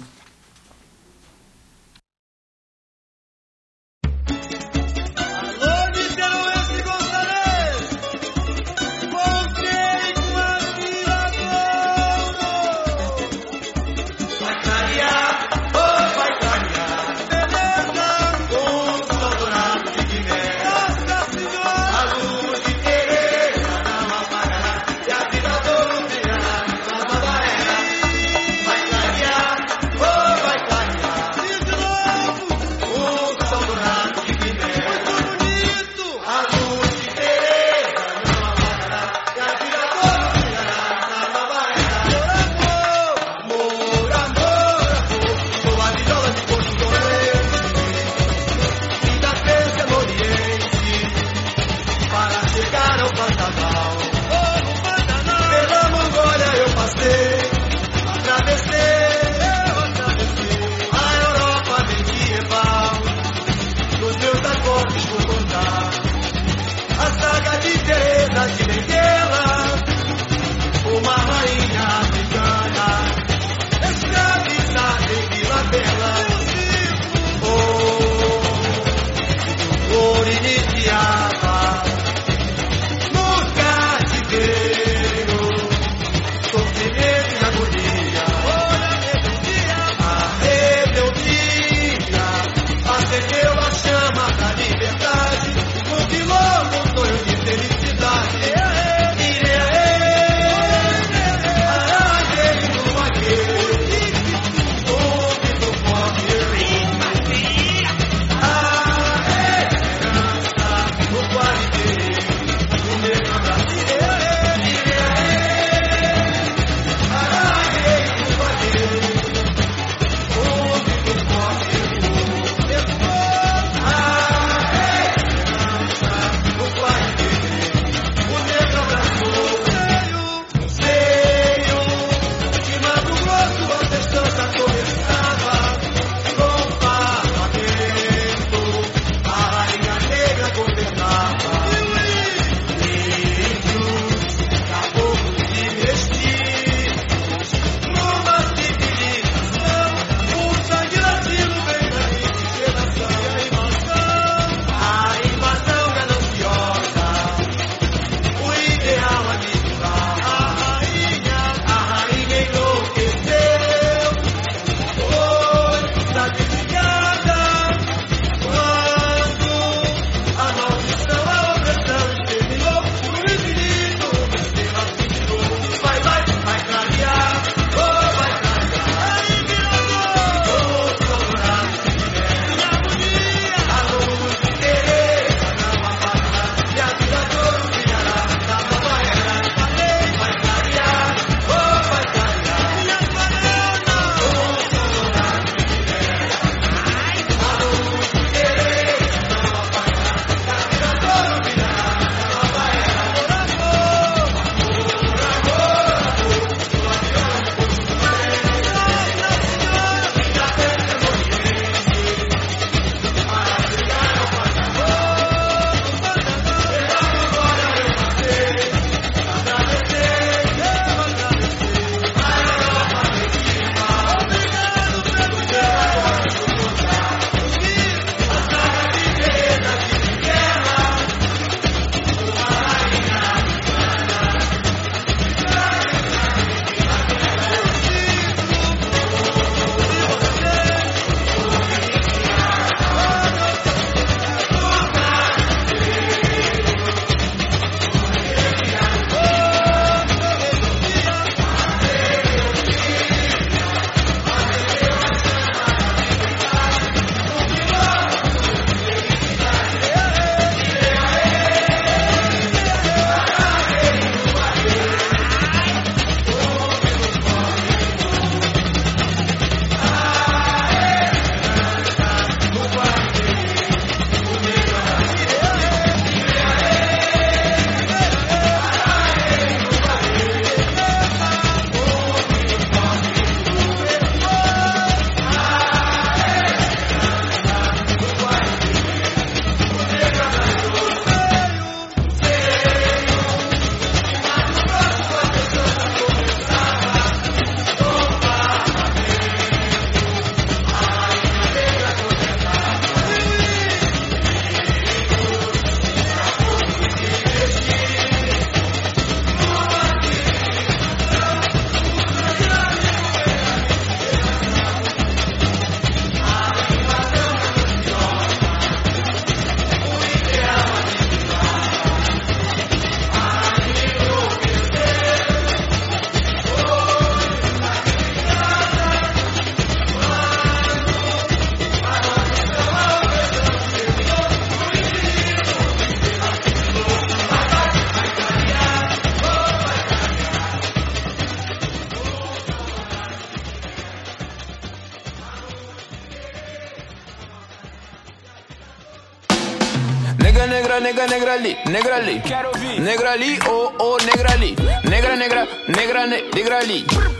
[350.98, 352.22] nega negra ali, negra ali.
[352.22, 352.82] Quero ouvir.
[352.82, 354.56] Negra ali, oh, oh, negra ali.
[354.84, 356.86] Negra, negra, negra, negra ali.
[356.86, 357.17] Brr.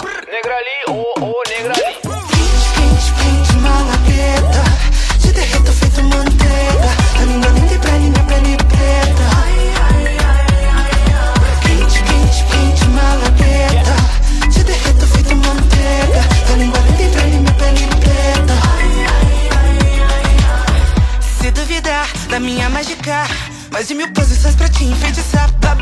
[23.78, 25.76] Mais de mil poses só pra te enfeitiçar, ba,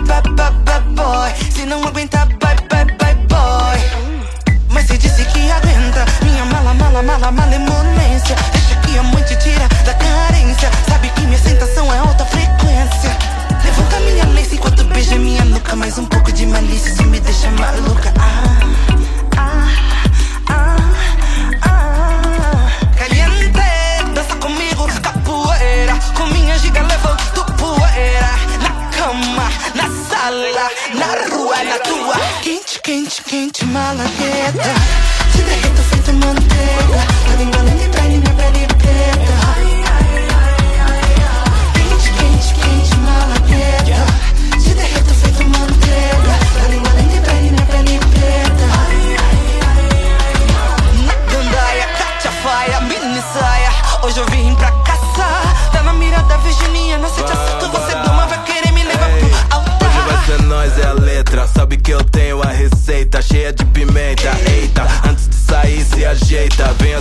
[0.82, 1.32] boy.
[1.50, 2.15] Se não aguentar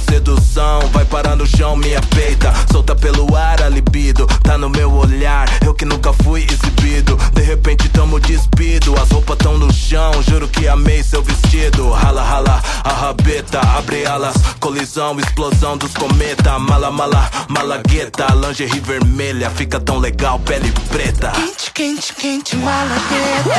[0.09, 4.93] sedução vai parar no chão, minha peita Solta pelo ar a libido, tá no meu
[4.93, 5.49] olhar.
[5.65, 10.49] Eu que nunca fui exibido De repente tamo despido, as roupas tão no chão Juro
[10.49, 11.91] que amei seu vestido.
[11.91, 14.35] Rala, rala, a rabeta, abre alas.
[14.61, 16.59] Colisão, explosão dos cometa.
[16.59, 18.27] Mala, mala, malagueta.
[18.35, 21.31] Lingerie vermelha, fica tão legal, pele preta.
[21.31, 23.55] Quente, quente, quente, malagueta.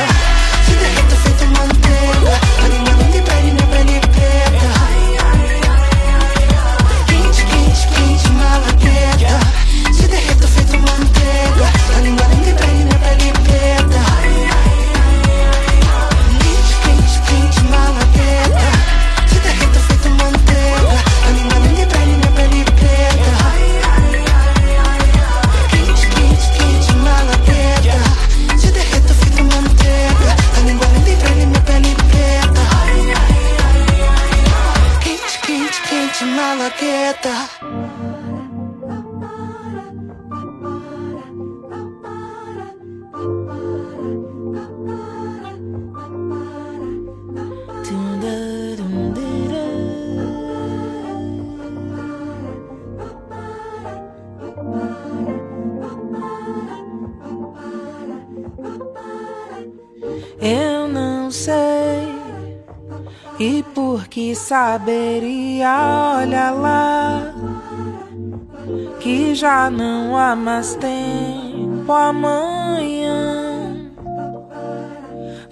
[0.64, 2.40] Se derreto feito manteiga.
[2.60, 2.85] Tá
[64.56, 67.20] saberia, olha lá,
[68.98, 73.74] que já não há mais tempo amanhã.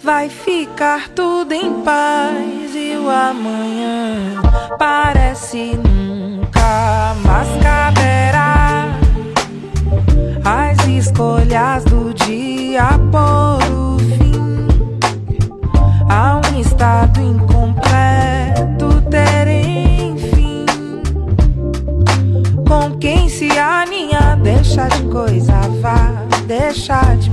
[0.03, 4.41] Vai ficar tudo em paz e o amanhã
[4.79, 8.89] parece nunca mais caberá.
[10.47, 14.67] As escolhas do dia por o fim
[16.09, 17.54] a um estado incômodo.
[24.75, 27.24] deixa de coisa, vá, deixa de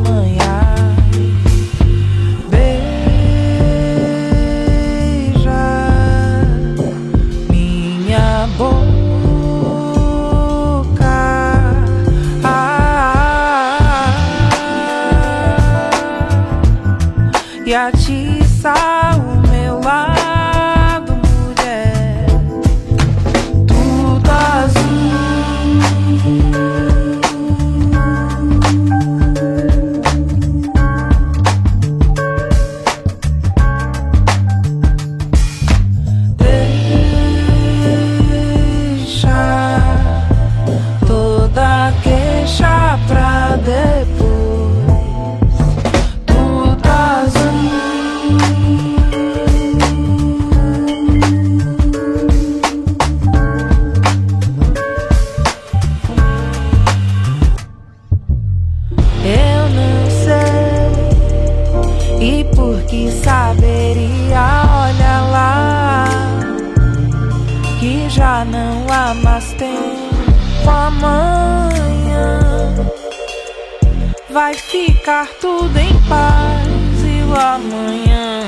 [75.12, 78.44] ficar tudo em paz e o amanhã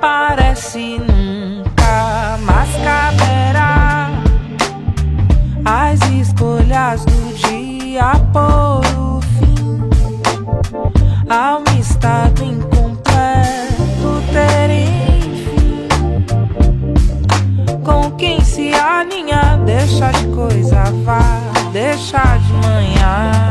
[0.00, 4.10] parece nunca mais caberá.
[5.64, 9.78] As escolhas do dia por o fim
[11.30, 15.88] ao um estado incompleto ter enfim.
[17.84, 21.22] Com quem se alinha, deixa de coisa vá,
[21.72, 23.41] deixa de manhã.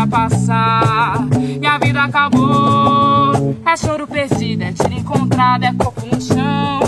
[0.00, 1.28] Vida passar.
[1.60, 3.56] E a vida acabou.
[3.66, 6.80] É choro perdido, é tiro encontrado, é corpo no chão.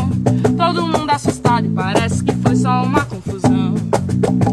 [0.56, 3.74] Todo mundo assustado e parece que foi só uma confusão.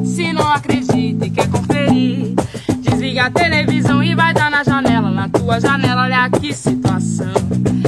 [0.04, 2.36] Se não acredita e quer conferir,
[2.80, 5.10] desliga a televisão e vai dar na janela.
[5.10, 7.34] Na tua janela, olha que situação.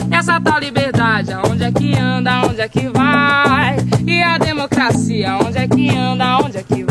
[0.10, 3.78] Essa tal liberdade, aonde é que anda, aonde é que vai?
[4.06, 6.91] E a democracia, aonde é que anda, aonde é que vai?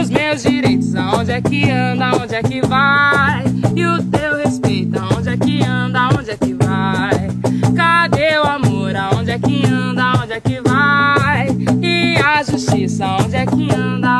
[0.00, 3.44] Os meus direitos, aonde é que anda, aonde é que vai?
[3.74, 7.28] E o teu respeito, aonde é que anda, aonde é que vai?
[7.74, 11.48] Cadê o amor, aonde é que anda, aonde é que vai?
[11.82, 14.18] E a justiça, aonde é que anda,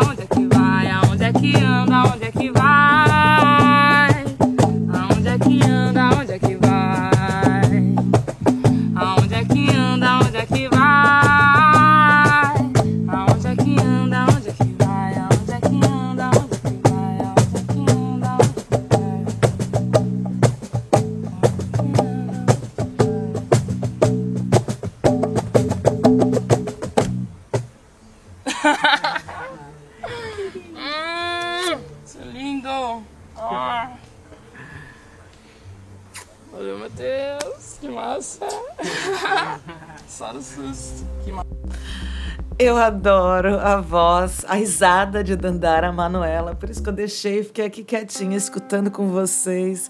[43.07, 47.85] adoro a voz, a risada de Dandara Manuela, por isso que eu deixei, fiquei aqui
[47.85, 49.89] quietinha escutando com vocês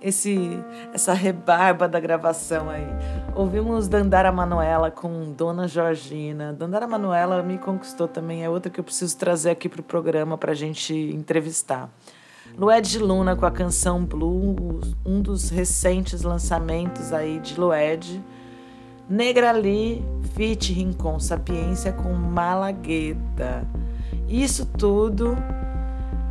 [0.00, 0.58] esse
[0.90, 2.86] essa rebarba da gravação aí.
[3.34, 6.54] Ouvimos Dandara Manuela com Dona Georgina.
[6.54, 10.38] Dandara Manuela me conquistou também, é outra que eu preciso trazer aqui para o programa
[10.38, 11.90] para a gente entrevistar.
[12.56, 18.24] Lued Luna com a canção Blue, um dos recentes lançamentos aí de Lued.
[19.08, 20.02] Negra Lee,
[20.34, 23.66] Fit Rincon Sapiência com Malagueta.
[24.26, 25.36] Isso tudo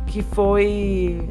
[0.06, 1.30] que foi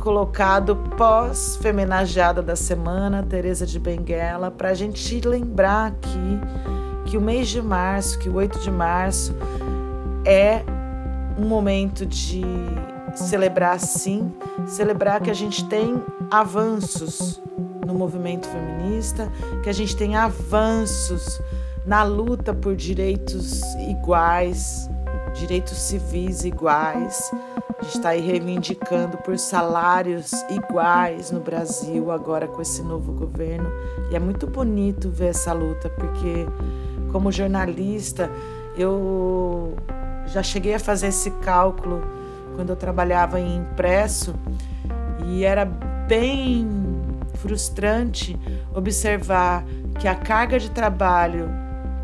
[0.00, 6.40] colocado pós femenageada da semana, Teresa de Benguela, para a gente lembrar aqui
[7.04, 9.34] que o mês de março, que o 8 de março,
[10.24, 10.62] é
[11.38, 12.42] um momento de
[13.14, 14.32] celebrar sim,
[14.66, 17.40] celebrar que a gente tem avanços
[17.92, 19.30] no movimento feminista,
[19.62, 21.40] que a gente tem avanços
[21.84, 24.88] na luta por direitos iguais,
[25.34, 27.30] direitos civis iguais.
[27.78, 33.68] A gente está aí reivindicando por salários iguais no Brasil, agora com esse novo governo.
[34.10, 36.46] E é muito bonito ver essa luta, porque,
[37.10, 38.30] como jornalista,
[38.76, 39.74] eu
[40.26, 42.02] já cheguei a fazer esse cálculo
[42.54, 44.34] quando eu trabalhava em impresso
[45.26, 46.81] e era bem
[47.34, 48.38] frustrante
[48.74, 49.64] observar
[49.98, 51.48] que a carga de trabalho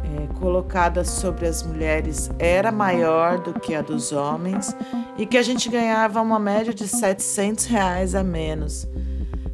[0.04, 4.74] é, colocada sobre as mulheres era maior do que a dos homens
[5.16, 8.86] e que a gente ganhava uma média de 700 reais a menos.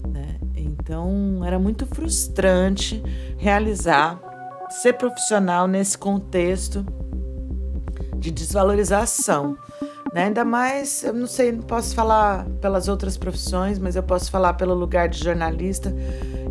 [0.08, 0.36] Né?
[0.56, 3.02] Então era muito frustrante
[3.38, 4.20] realizar,
[4.82, 6.84] ser profissional nesse contexto
[8.16, 9.56] de desvalorização.
[10.14, 10.26] Né?
[10.26, 14.54] Ainda mais, eu não sei, não posso falar pelas outras profissões, mas eu posso falar
[14.54, 15.92] pelo lugar de jornalista,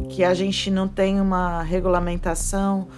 [0.10, 2.90] que a gente não tem uma regulamentação,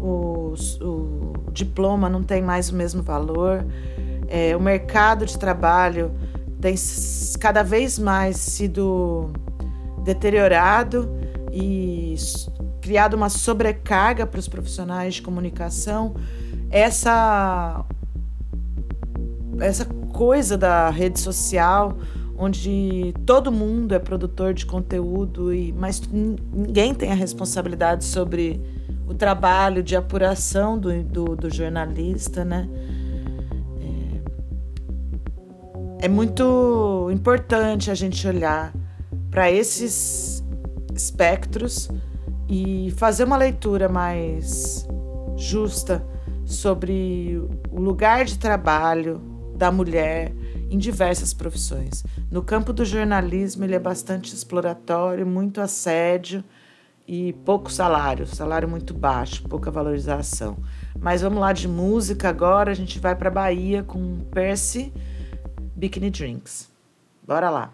[0.00, 3.66] o, o diploma não tem mais o mesmo valor,
[4.26, 6.10] é, o mercado de trabalho
[6.58, 6.74] tem
[7.38, 9.30] cada vez mais sido
[10.04, 11.14] deteriorado
[11.52, 12.14] e
[12.80, 16.14] criado uma sobrecarga para os profissionais de comunicação.
[16.70, 17.84] Essa
[19.60, 21.98] essa coisa da rede social,
[22.38, 28.60] onde todo mundo é produtor de conteúdo, e mas ninguém tem a responsabilidade sobre
[29.08, 32.68] o trabalho de apuração do, do, do jornalista, né?
[36.00, 38.72] É, é muito importante a gente olhar
[39.32, 40.44] para esses
[40.94, 41.90] espectros
[42.48, 44.86] e fazer uma leitura mais
[45.36, 46.06] justa
[46.44, 47.42] sobre
[47.72, 50.32] o lugar de trabalho da mulher
[50.70, 52.04] em diversas profissões.
[52.30, 56.42] No campo do jornalismo, ele é bastante exploratório, muito assédio
[57.06, 60.56] e pouco salário, salário muito baixo, pouca valorização.
[60.98, 64.92] Mas vamos lá de música agora, a gente vai para Bahia com Percy
[65.76, 66.70] Bikini Drinks.
[67.26, 67.72] Bora lá.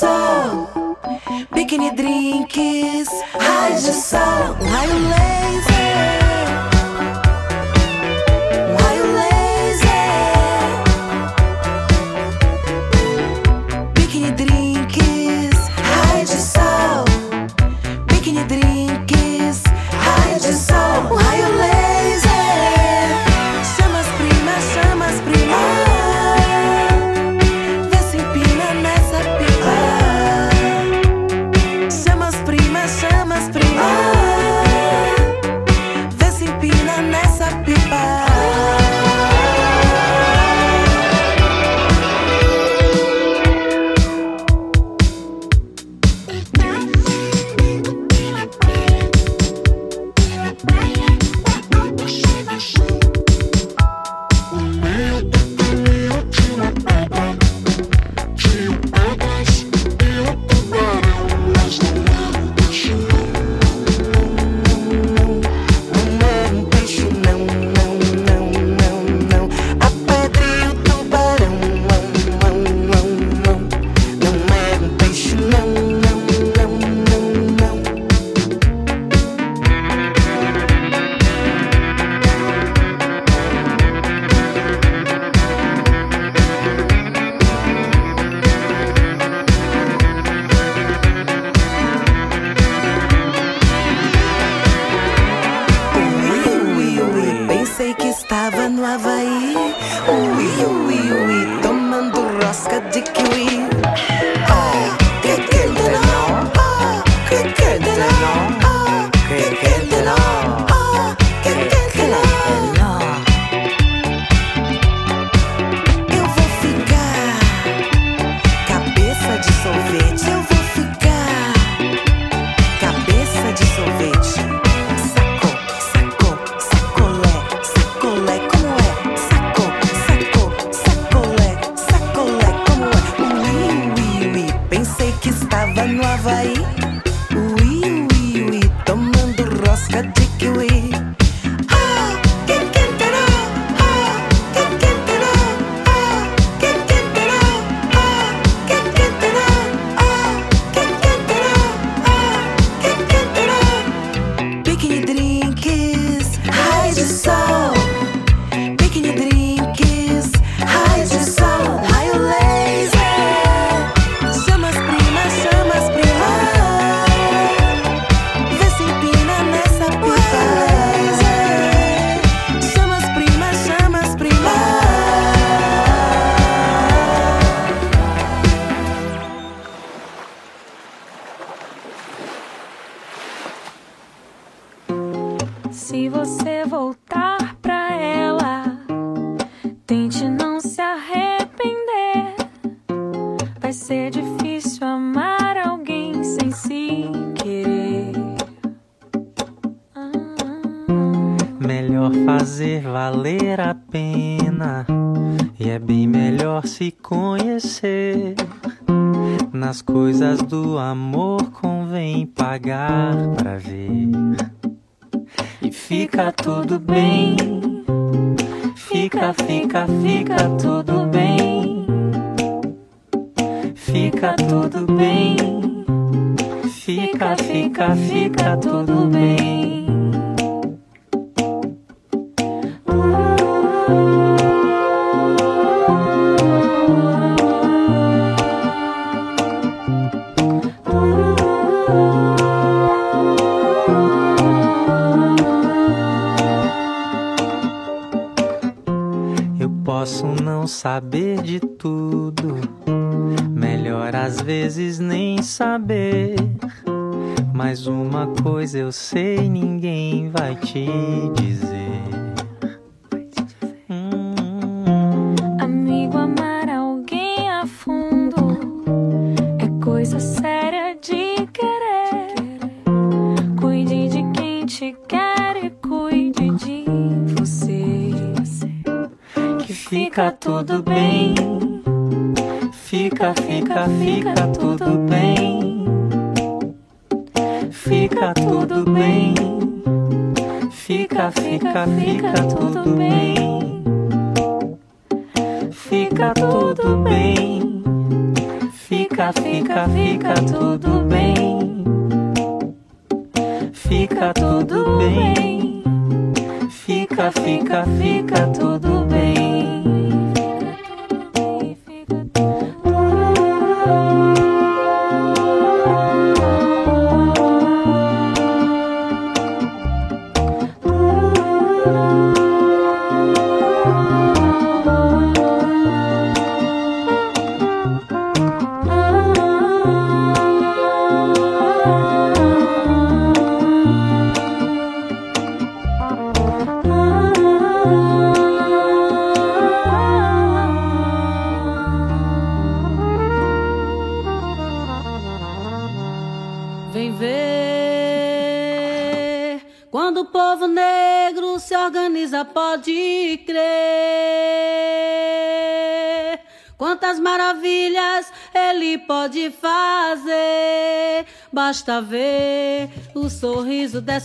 [0.00, 0.96] Sol.
[1.54, 4.56] Bikini drinks, raio de sol.
[4.72, 6.19] Raio laser.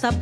[0.06, 0.20] Sorriso dessa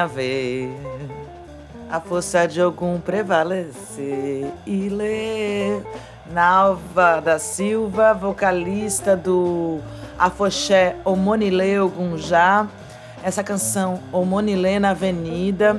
[0.00, 0.70] Venha ver
[1.90, 5.82] a força de algum prevalecer e ler.
[6.32, 9.80] Nalva da Silva, vocalista do
[10.18, 12.66] Afoxé Omonilê Ogunjá.
[13.22, 15.76] Essa canção Omonilê na Avenida.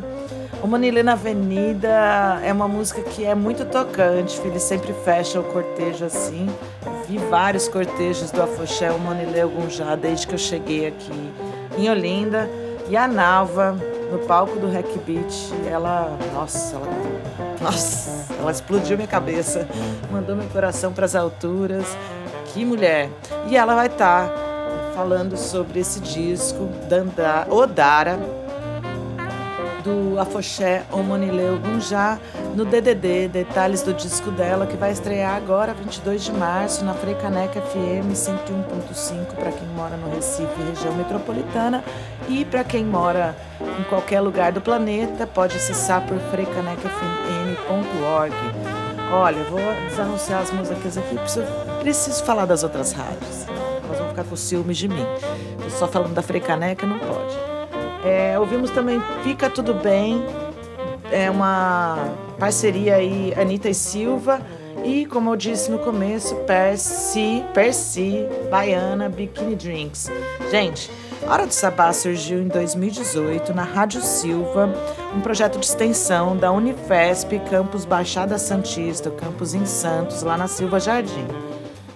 [0.62, 6.06] Omonilê na Avenida é uma música que é muito tocante, ele sempre fecha o cortejo
[6.06, 6.48] assim.
[7.08, 11.32] Vi vários cortejos do Afoxé Omonilê Ogunjá desde que eu cheguei aqui
[11.78, 12.48] em Olinda.
[12.90, 13.78] E a Nalva,
[14.12, 16.88] no palco do Hack Beat, ela, nossa, ela,
[17.62, 19.68] nossa, ela explodiu minha cabeça,
[20.12, 21.86] mandou meu coração para as alturas.
[22.48, 23.10] Que mulher!
[23.48, 28.20] E ela vai estar tá falando sobre esse disco, Danda, Odara,
[29.84, 32.20] do Afoxé Omonileu Gunjá,
[32.56, 37.62] no DDD, detalhes do disco dela, que vai estrear agora, 22 de março, na Freicaneca
[37.62, 41.84] FM 101.5, para quem mora no Recife, região metropolitana,
[42.30, 43.36] e para quem mora
[43.80, 48.34] em qualquer lugar do planeta, pode acessar por freicanecafm.org.
[49.14, 49.60] Olha, vou
[49.90, 51.46] desanunciar as músicas aqui, preciso,
[51.82, 53.46] preciso falar das outras rádios.
[53.88, 55.06] Nós vamos ficar com ciúmes de mim.
[55.70, 57.51] Só falando da Freicaneca, não pode.
[58.04, 60.24] É, ouvimos também Fica Tudo Bem,
[61.12, 64.42] é uma parceria aí, Anitta e Silva.
[64.84, 70.10] E, como eu disse no começo, Percy, Percy, Baiana, Bikini Drinks.
[70.50, 70.90] Gente,
[71.28, 74.74] Hora do Sabá surgiu em 2018 na Rádio Silva,
[75.16, 80.80] um projeto de extensão da Unifesp, campus Baixada Santista, campus em Santos, lá na Silva
[80.80, 81.28] Jardim.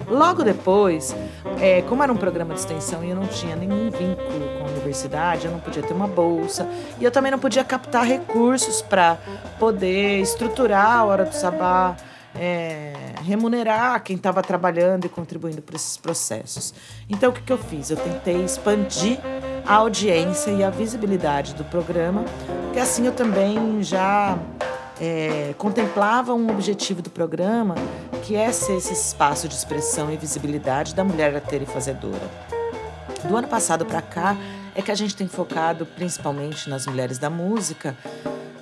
[0.07, 1.15] Logo depois,
[1.59, 4.54] é, como era um programa de extensão e eu não tinha nenhum vínculo a
[4.85, 6.67] universidade, eu não podia ter uma bolsa
[6.99, 9.17] e eu também não podia captar recursos para
[9.59, 11.95] poder estruturar a Hora do Sabá,
[12.37, 12.93] é,
[13.23, 16.73] remunerar quem estava trabalhando e contribuindo para esses processos.
[17.09, 17.89] Então, o que, que eu fiz?
[17.89, 19.19] Eu tentei expandir
[19.65, 22.23] a audiência e a visibilidade do programa,
[22.65, 24.37] porque assim eu também já
[24.99, 27.75] é, contemplava um objetivo do programa,
[28.23, 32.29] que é ser esse espaço de expressão e visibilidade da mulher arteira e fazedora.
[33.27, 34.37] Do ano passado para cá
[34.75, 37.95] é que a gente tem focado principalmente nas mulheres da música,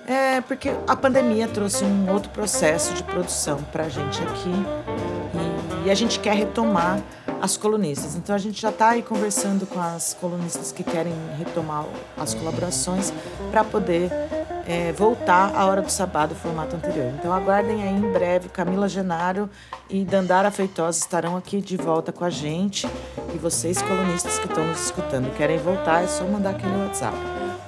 [0.08, 5.23] é porque a pandemia trouxe um outro processo de produção para a gente aqui
[5.86, 7.02] e, a gente quer retomar
[7.42, 8.16] as colunistas.
[8.16, 11.86] Então a gente já está aí conversando com as colunistas que querem retomar
[12.18, 13.14] as colaborações
[13.52, 14.10] para poder
[14.66, 17.14] é, voltar à hora do sabá do formato anterior.
[17.20, 18.50] Então aguardem aí em breve.
[18.50, 19.50] Camila Genaro
[19.90, 22.88] e Dandara Feitosa estarão aqui de volta com a gente.
[23.34, 27.18] E vocês, colunistas que estão nos escutando, querem voltar, é só mandar aquele WhatsApp.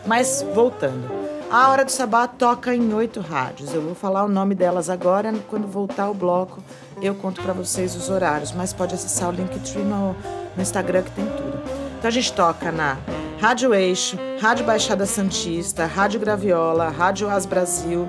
[0.06, 1.26] Mas voltando.
[1.50, 3.74] A Hora do Sabá toca em oito rádios.
[3.74, 5.34] Eu vou falar o nome delas agora.
[5.48, 6.62] Quando voltar o bloco,
[7.02, 8.52] eu conto para vocês os horários.
[8.52, 10.16] Mas pode acessar o Linktree no,
[10.56, 11.60] no Instagram que tem tudo.
[11.98, 12.98] Então a gente toca na
[13.40, 18.08] Rádio Eixo, Rádio Baixada Santista, Rádio Graviola, Rádio As Brasil,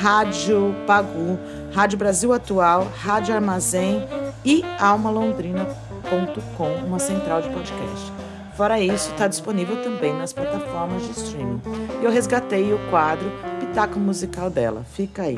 [0.00, 1.38] Rádio Pagu,
[1.72, 4.06] Rádio Brasil Atual, Rádio Armazém
[4.44, 8.12] e almalondrina.com, uma central de podcast.
[8.56, 11.60] Fora isso, está disponível também nas plataformas de streaming.
[12.02, 13.30] E eu resgatei o quadro
[13.60, 14.84] Pitaco Musical dela.
[14.94, 15.36] Fica aí.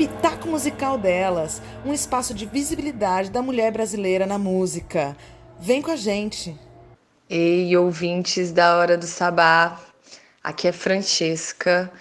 [0.00, 5.14] Pitaco Musical delas, um espaço de visibilidade da mulher brasileira na música.
[5.60, 6.58] Vem com a gente.
[7.28, 9.78] Ei, ouvintes da Hora do Sabá.
[10.42, 11.92] Aqui é Francesca.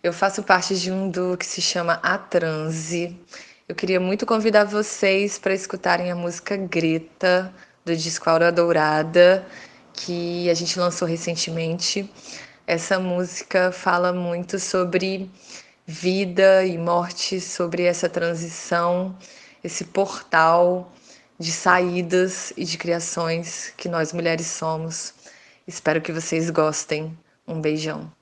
[0.00, 3.18] Eu faço parte de um do que se chama A Transe.
[3.68, 7.52] Eu queria muito convidar vocês para escutarem a música Greta
[7.84, 9.44] do disco Aura Dourada,
[9.92, 12.08] que a gente lançou recentemente.
[12.64, 15.28] Essa música fala muito sobre
[15.90, 19.16] vida e morte, sobre essa transição,
[19.64, 20.92] esse portal
[21.38, 25.14] de saídas e de criações que nós mulheres somos.
[25.66, 27.16] Espero que vocês gostem.
[27.46, 28.12] Um beijão.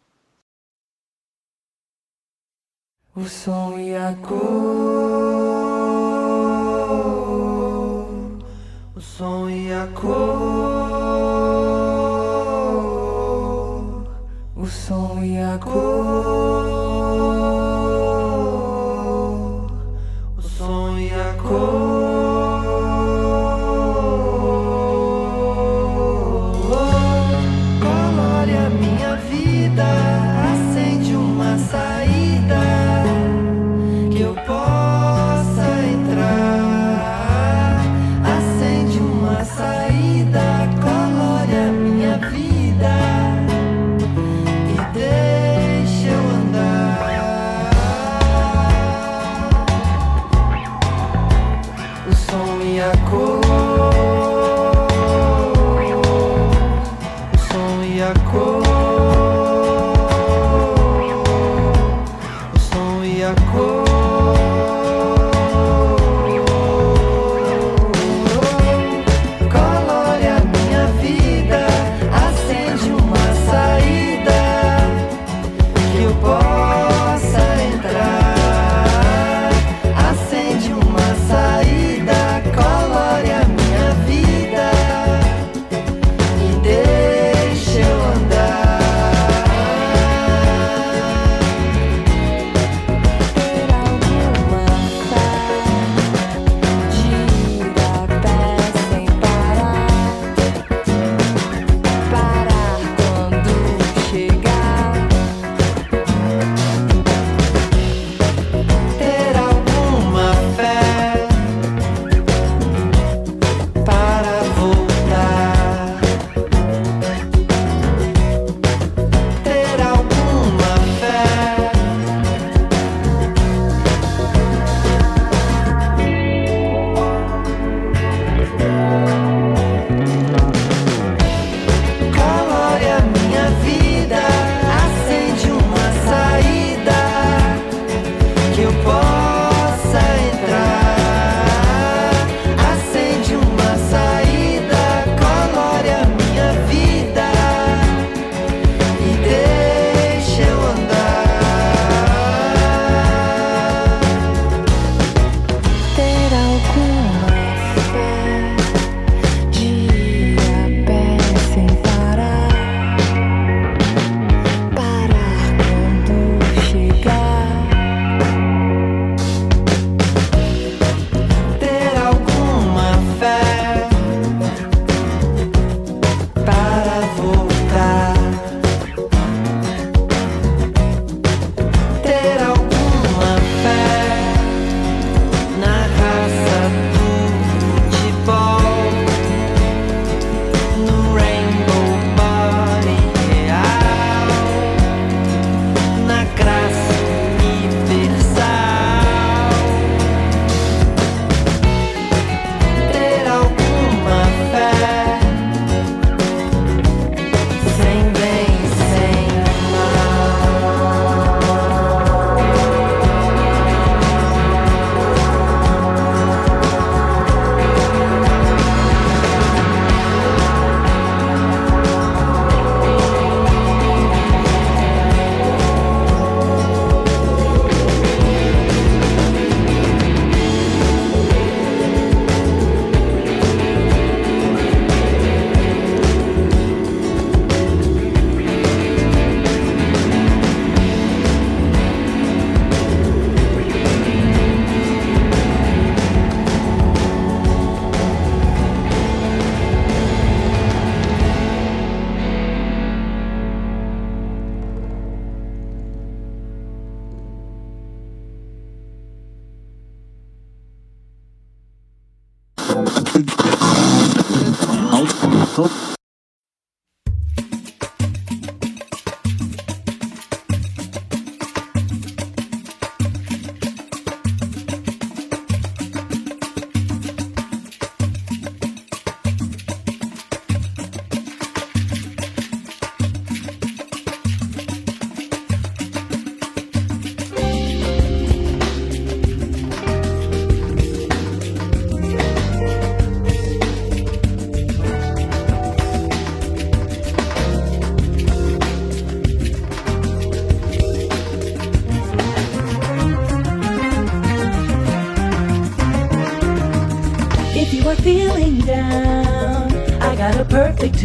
[3.16, 5.56] O som e a cor
[8.94, 10.14] o som e a cor,
[14.56, 15.95] o som e a cor.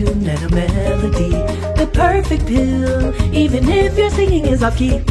[0.06, 1.30] Tune and a melody.
[1.80, 5.02] The perfect pill, even if your singing is off key.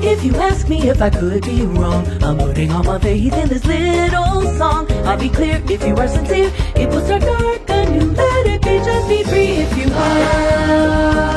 [0.00, 3.48] If you ask me if I could be wrong, I'm putting all my faith in
[3.48, 4.90] this little song.
[5.06, 8.78] I'll be clear if you are sincere, it will start dark you let it be.
[8.78, 11.27] Just be free if you are.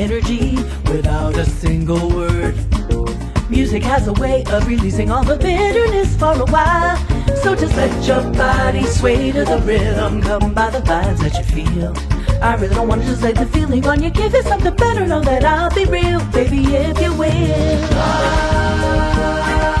[0.00, 0.56] Energy
[0.90, 2.56] without a single word.
[3.50, 6.96] Music has a way of releasing all the bitterness for a while.
[7.42, 11.44] So just let your body sway to the rhythm, come by the vibes that you
[11.44, 11.92] feel.
[12.42, 14.08] I really don't want to just lay the feeling on you.
[14.08, 17.80] Give it something better, know that I'll be real, baby, if you will.
[19.46, 19.79] Say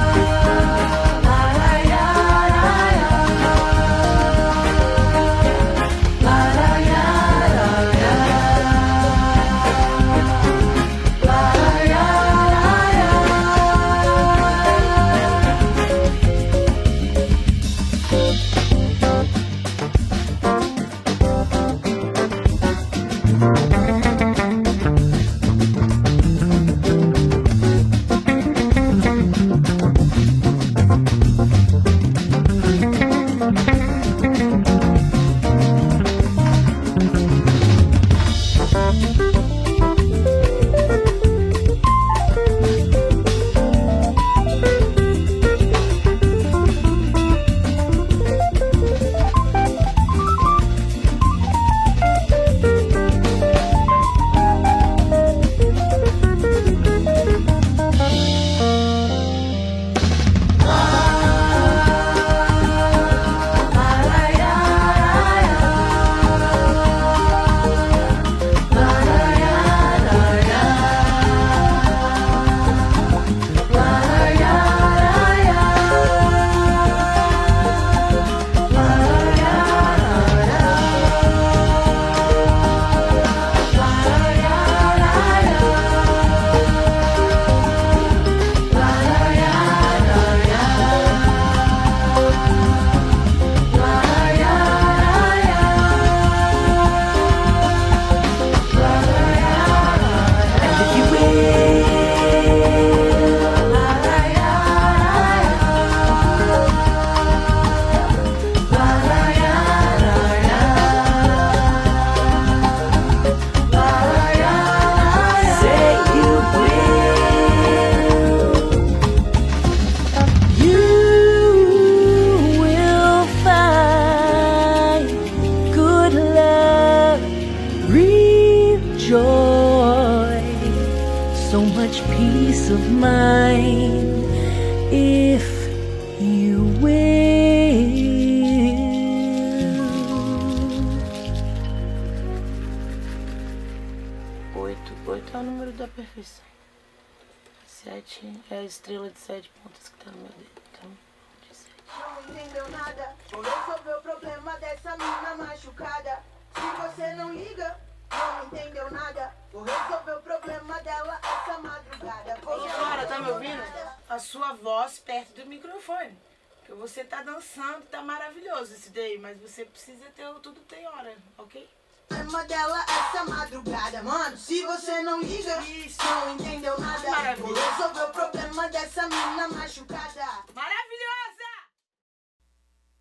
[170.18, 171.68] o- tudo tem hora, ok?
[172.08, 174.36] problema dela essa madrugada, mano.
[174.36, 175.56] Se você não liga,
[176.04, 177.36] não entendeu nada.
[177.36, 180.26] Vou resolver o problema dessa mina machucada.
[180.54, 181.50] Maravilhosa!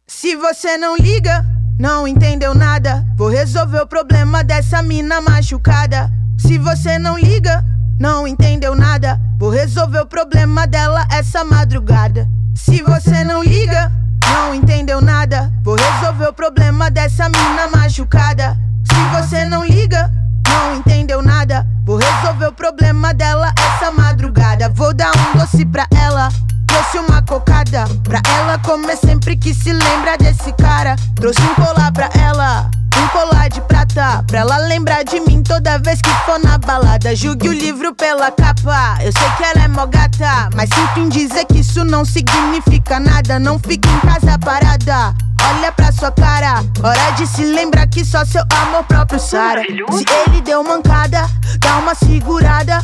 [0.07, 1.43] Se você não liga,
[1.79, 3.03] não entendeu nada.
[3.17, 6.09] Vou resolver o problema dessa mina machucada.
[6.37, 7.63] Se você não liga,
[7.99, 9.19] não entendeu nada.
[9.37, 12.27] Vou resolver o problema dela essa madrugada.
[12.55, 13.91] Se você não liga,
[14.31, 15.51] não entendeu nada.
[15.63, 18.57] Vou resolver o problema dessa mina machucada.
[18.85, 20.11] Se você não liga,
[20.47, 21.67] não entendeu nada.
[21.85, 24.69] Vou resolver o problema dela essa madrugada.
[24.69, 26.29] Vou dar um doce pra ela.
[26.67, 30.95] Trouxe uma cocada pra ela comer sempre que se lembra desse cara.
[31.15, 32.69] Trouxe um colar pra ela.
[32.99, 37.15] Um colar de prata, pra ela lembrar de mim toda vez que for na balada.
[37.15, 38.97] Julgue o livro pela capa.
[39.01, 42.99] Eu sei que ela é mó gata, mas sinto em dizer que isso não significa
[42.99, 43.39] nada.
[43.39, 45.15] Não fique em casa parada.
[45.41, 49.61] Olha pra sua cara, hora de se lembrar que só seu amor próprio Sara.
[49.63, 52.83] Se ele deu mancada, dá uma segurada.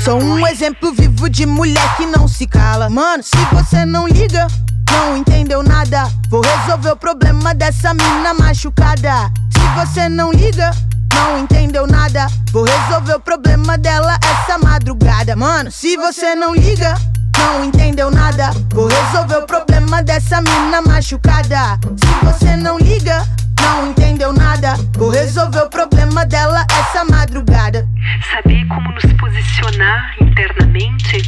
[0.00, 2.90] Sou um exemplo vivo de mulher que não se cala.
[2.90, 4.46] Mano, se você não liga,
[4.90, 6.10] não entendeu nada.
[6.28, 9.30] Vou resolver o problema dessa mina machucada.
[9.52, 10.70] Se você não liga,
[11.14, 12.26] não entendeu nada.
[12.52, 15.34] Vou resolver o problema dela essa madrugada.
[15.36, 16.94] Mano, se você não liga,
[17.38, 18.50] não entendeu nada.
[18.72, 21.78] Vou resolver o problema dessa mina machucada.
[21.96, 23.24] Se você não liga,
[23.64, 24.74] não entendeu nada.
[24.96, 27.88] Vou resolver o problema dela essa madrugada.
[28.30, 31.22] Saber como nos posicionar internamente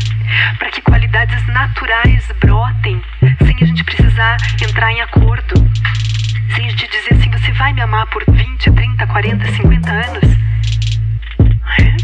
[0.59, 3.01] para que qualidades naturais brotem
[3.45, 5.55] sem a gente precisar entrar em acordo.
[6.55, 10.37] Sem a gente dizer assim, você vai me amar por 20, 30, 40, 50 anos.
[11.79, 11.97] É?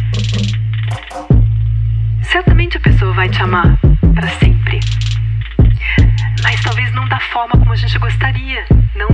[2.25, 3.79] Certamente a pessoa vai te amar
[4.15, 4.81] para sempre.
[6.43, 8.65] Mas talvez não da forma como a gente gostaria,
[8.97, 9.09] não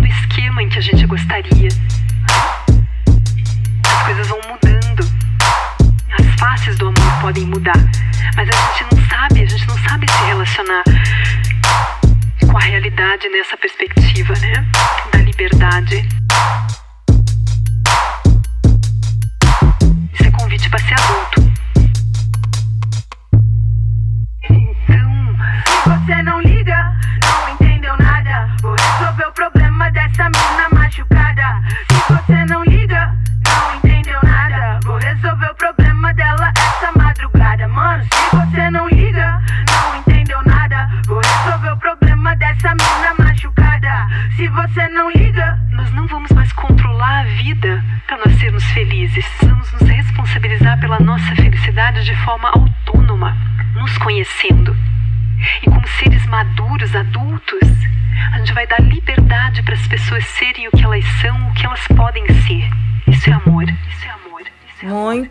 [0.61, 1.69] em que a gente gostaria.
[3.87, 5.09] As coisas vão mudando.
[6.19, 7.79] As faces do amor podem mudar,
[8.37, 10.83] mas a gente não sabe, a gente não sabe se relacionar
[12.51, 14.67] com a realidade nessa perspectiva, né?
[15.13, 16.09] Da liberdade.
[20.13, 21.28] Isso é convite para ser adulto.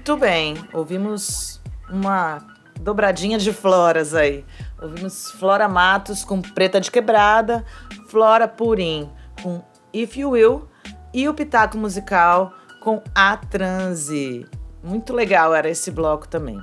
[0.08, 0.56] Muito bem.
[0.72, 1.60] Ouvimos
[1.90, 2.38] uma
[2.80, 4.46] dobradinha de floras aí.
[4.82, 7.66] Ouvimos Flora Matos com Preta de Quebrada,
[8.08, 9.10] Flora Purim
[9.44, 9.62] com
[9.94, 10.66] If You Will
[11.14, 14.46] e o Pitaco Musical com A Transe.
[14.82, 16.58] Muito legal era esse bloco também.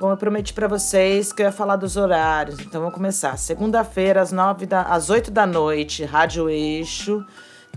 [0.00, 3.38] Bom, eu prometi para vocês que eu ia falar dos horários, então vamos começar.
[3.38, 7.24] Segunda-feira, às, nove da, às 8 da noite, Rádio Eixo.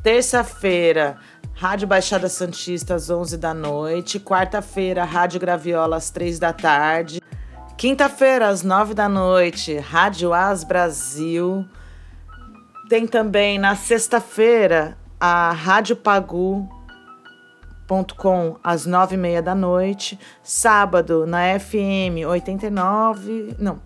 [0.01, 1.17] Terça-feira,
[1.53, 4.19] Rádio Baixada Santista, às 11 da noite.
[4.19, 7.21] Quarta-feira, Rádio Graviola, às 3 da tarde.
[7.77, 11.65] Quinta-feira, às 9 da noite, Rádio As Brasil.
[12.89, 16.67] Tem também na sexta-feira a Rádio Pagu
[18.17, 20.17] com às nove e meia da noite.
[20.41, 23.55] Sábado na FM 89.
[23.59, 23.79] Não,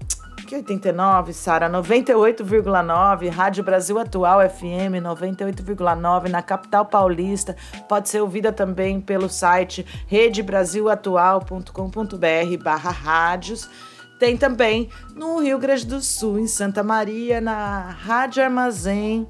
[0.45, 1.69] que 89, Sara?
[1.69, 3.29] 98,9.
[3.29, 7.55] Rádio Brasil Atual FM 98,9 na capital paulista.
[7.89, 13.67] Pode ser ouvida também pelo site redebrasilatual.com.br barra rádios.
[14.19, 19.27] Tem também no Rio Grande do Sul, em Santa Maria, na Rádio Armazém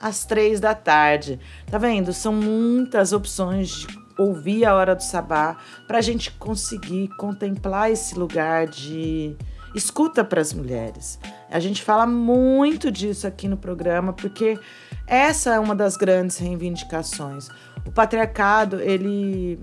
[0.00, 1.38] às três da tarde.
[1.70, 2.12] Tá vendo?
[2.12, 5.56] São muitas opções de ouvir a hora do sabá
[5.86, 9.36] para a gente conseguir contemplar esse lugar de
[9.74, 11.18] escuta para as mulheres.
[11.50, 14.58] A gente fala muito disso aqui no programa porque
[15.06, 17.48] essa é uma das grandes reivindicações.
[17.86, 19.58] O patriarcado, ele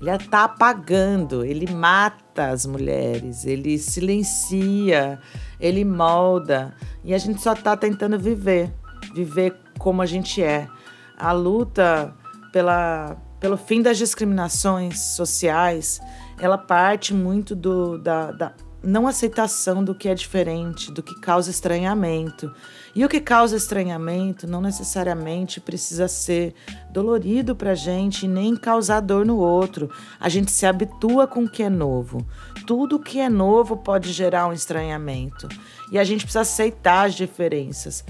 [0.00, 5.18] ele está apagando, ele mata as mulheres, ele silencia,
[5.58, 8.72] ele molda e a gente só está tentando viver,
[9.12, 10.68] viver como a gente é.
[11.16, 12.14] A luta
[12.52, 16.00] pela, pelo fim das discriminações sociais,
[16.40, 18.52] ela parte muito do, da, da,
[18.82, 22.52] não aceitação do que é diferente, do que causa estranhamento.
[22.94, 26.54] E o que causa estranhamento não necessariamente precisa ser
[26.90, 29.90] dolorido para a gente nem causar dor no outro.
[30.18, 32.26] A gente se habitua com o que é novo.
[32.66, 35.48] Tudo que é novo pode gerar um estranhamento.
[35.90, 38.04] E a gente precisa aceitar as diferenças.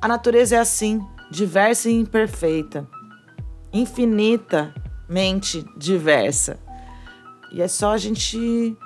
[0.00, 1.00] A natureza é assim,
[1.30, 2.86] diversa e imperfeita,
[3.72, 6.63] infinitamente diversa.
[7.54, 8.76] E é só a gente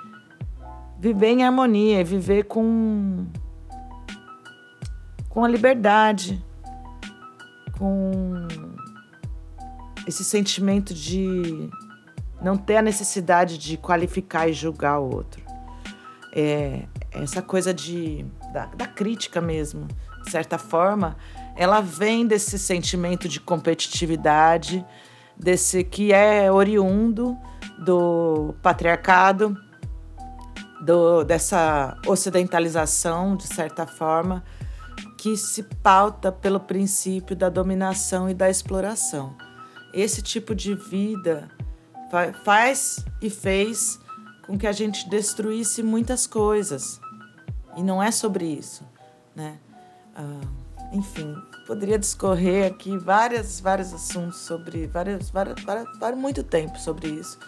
[1.01, 3.27] viver em harmonia, viver com
[5.31, 6.45] com a liberdade,
[7.79, 8.47] com
[10.07, 11.71] esse sentimento de
[12.43, 15.43] não ter a necessidade de qualificar e julgar o outro.
[16.35, 19.89] É, essa coisa de, da, da crítica mesmo,
[20.25, 21.17] de certa forma,
[21.57, 24.85] ela vem desse sentimento de competitividade,
[25.35, 27.35] desse que é oriundo
[27.79, 29.57] do patriarcado
[30.81, 34.45] do, dessa ocidentalização, de certa forma,
[35.17, 39.37] que se pauta pelo princípio da dominação e da exploração.
[39.93, 41.49] Esse tipo de vida
[42.45, 43.99] faz e fez
[44.47, 47.01] com que a gente destruísse muitas coisas.
[47.77, 48.85] E não é sobre isso,
[49.35, 49.59] né?
[50.15, 50.41] Ah,
[50.93, 51.35] enfim,
[51.67, 57.39] poderia discorrer aqui várias, vários assuntos sobre várias, várias, várias muito tempo sobre isso.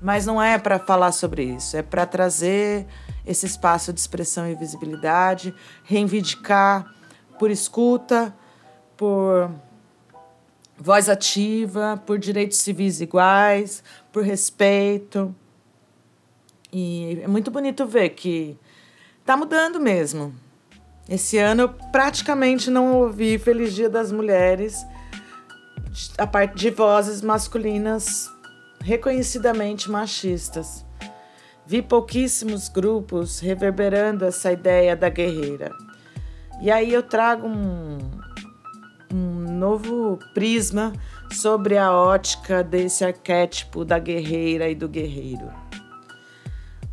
[0.00, 2.86] Mas não é para falar sobre isso, é para trazer
[3.26, 5.54] esse espaço de expressão e visibilidade,
[5.84, 6.94] reivindicar
[7.38, 8.34] por escuta,
[8.96, 9.50] por
[10.76, 15.34] voz ativa, por direitos civis iguais, por respeito.
[16.72, 18.56] E é muito bonito ver que
[19.20, 20.34] está mudando mesmo.
[21.08, 24.86] Esse ano eu praticamente não ouvi Feliz Dia das Mulheres,
[26.16, 28.30] a parte de vozes masculinas
[28.80, 30.84] reconhecidamente machistas.
[31.66, 35.70] Vi pouquíssimos grupos reverberando essa ideia da guerreira.
[36.60, 37.98] E aí eu trago um,
[39.12, 40.92] um novo prisma
[41.30, 45.50] sobre a ótica desse arquétipo da guerreira e do guerreiro.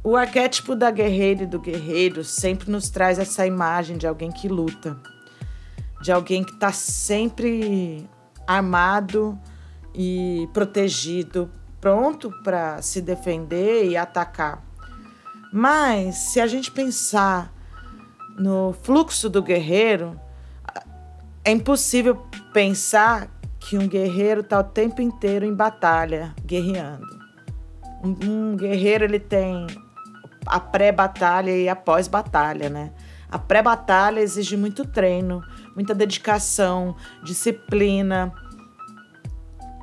[0.04, 4.48] O arquétipo da guerreira e do guerreiro sempre nos traz essa imagem de alguém que
[4.48, 4.96] luta,
[6.02, 8.08] de alguém que está sempre
[8.46, 9.40] armado
[9.96, 11.50] e protegido
[11.86, 14.60] pronto para se defender e atacar.
[15.54, 17.54] Mas se a gente pensar
[18.40, 20.20] no fluxo do guerreiro,
[21.44, 22.16] é impossível
[22.52, 23.28] pensar
[23.60, 27.06] que um guerreiro está o tempo inteiro em batalha, guerreando.
[28.04, 29.68] Um, um guerreiro ele tem
[30.44, 32.94] a pré-batalha e a pós-batalha, né?
[33.30, 35.44] A pré-batalha exige muito treino,
[35.76, 38.34] muita dedicação, disciplina.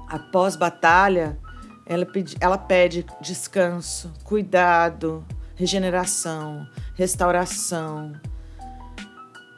[0.08, 1.38] A pós-batalha
[1.86, 8.12] ela pede, ela pede descanso, cuidado, regeneração, restauração.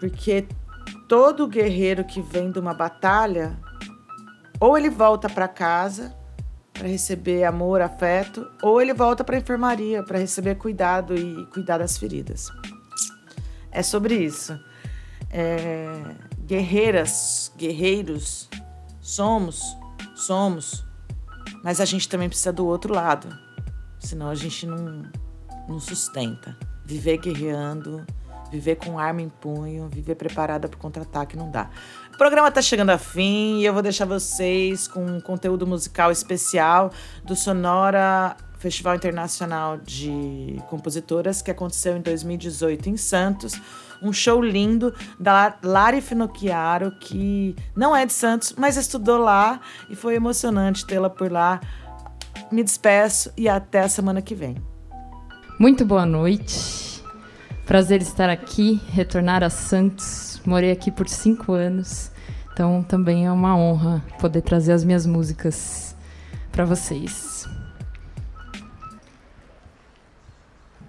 [0.01, 0.47] Porque
[1.09, 3.59] todo guerreiro que vem de uma batalha,
[4.59, 6.15] ou ele volta para casa
[6.75, 11.79] para receber amor, afeto, ou ele volta para a enfermaria para receber cuidado e cuidar
[11.79, 12.51] das feridas.
[13.71, 14.59] É sobre isso.
[15.31, 16.03] É,
[16.41, 18.49] guerreiras, guerreiros,
[19.01, 19.77] somos,
[20.17, 20.85] somos
[21.65, 23.27] mas a gente também precisa do outro lado.
[23.99, 25.03] Senão a gente não,
[25.67, 26.55] não sustenta.
[26.85, 28.05] Viver guerreando,
[28.53, 31.71] viver com arma em punho, viver preparada para contra-ataque não dá.
[32.13, 36.13] O programa está chegando a fim e eu vou deixar vocês com um conteúdo musical
[36.13, 36.93] especial
[37.25, 43.55] do Sonora Festival Internacional de Compositoras que aconteceu em 2018 em Santos
[44.03, 49.97] um show lindo da Lari Finocchiaro, que não é de Santos, mas estudou lá e
[49.97, 51.61] foi emocionante tê-la por lá.
[52.51, 54.57] Me despeço e até a semana que vem.
[55.59, 57.03] Muito boa noite.
[57.67, 60.41] Prazer estar aqui, retornar a Santos.
[60.45, 62.11] Morei aqui por cinco anos,
[62.53, 65.97] então também é uma honra poder trazer as minhas músicas
[66.53, 67.49] para vocês.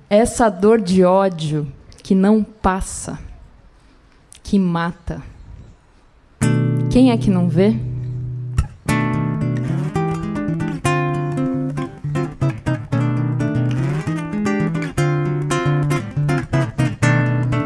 [0.10, 1.72] Essa dor de ódio
[2.06, 3.18] que não passa,
[4.44, 5.24] que mata.
[6.92, 7.70] Quem é que não vê?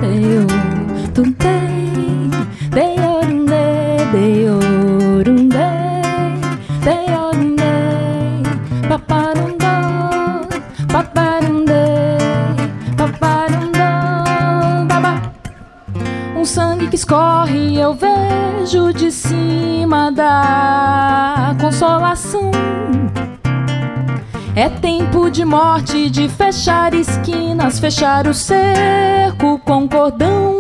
[0.02, 0.48] Eu
[1.14, 1.52] tuntei,
[2.72, 4.50] tem orundê, dei
[17.10, 22.52] escorre, eu vejo de cima da consolação.
[24.56, 30.56] É tempo de morte, de fechar esquinas, fechar o cerco com cordão.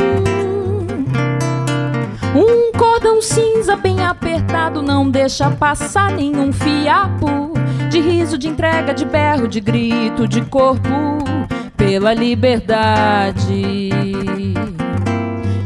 [2.36, 7.54] Um cordão cinza bem apertado não deixa passar nenhum fiapo.
[7.92, 10.90] De riso, de entrega, de berro, de grito, de corpo
[11.78, 13.99] pela liberdade.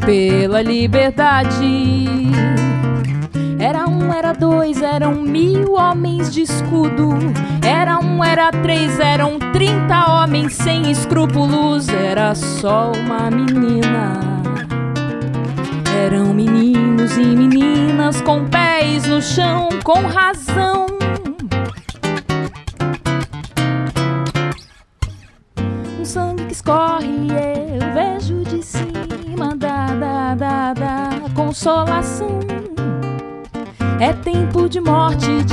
[0.05, 2.03] Pela liberdade.
[3.57, 7.13] Era um, era dois, eram mil homens de escudo.
[7.65, 11.87] Era um, era três, eram trinta homens sem escrúpulos.
[11.87, 14.19] Era só uma menina.
[16.03, 21.02] Eram meninos e meninas com pés no chão, com razão.
[31.63, 32.27] Consolação.
[34.01, 35.52] É tempo de morte, de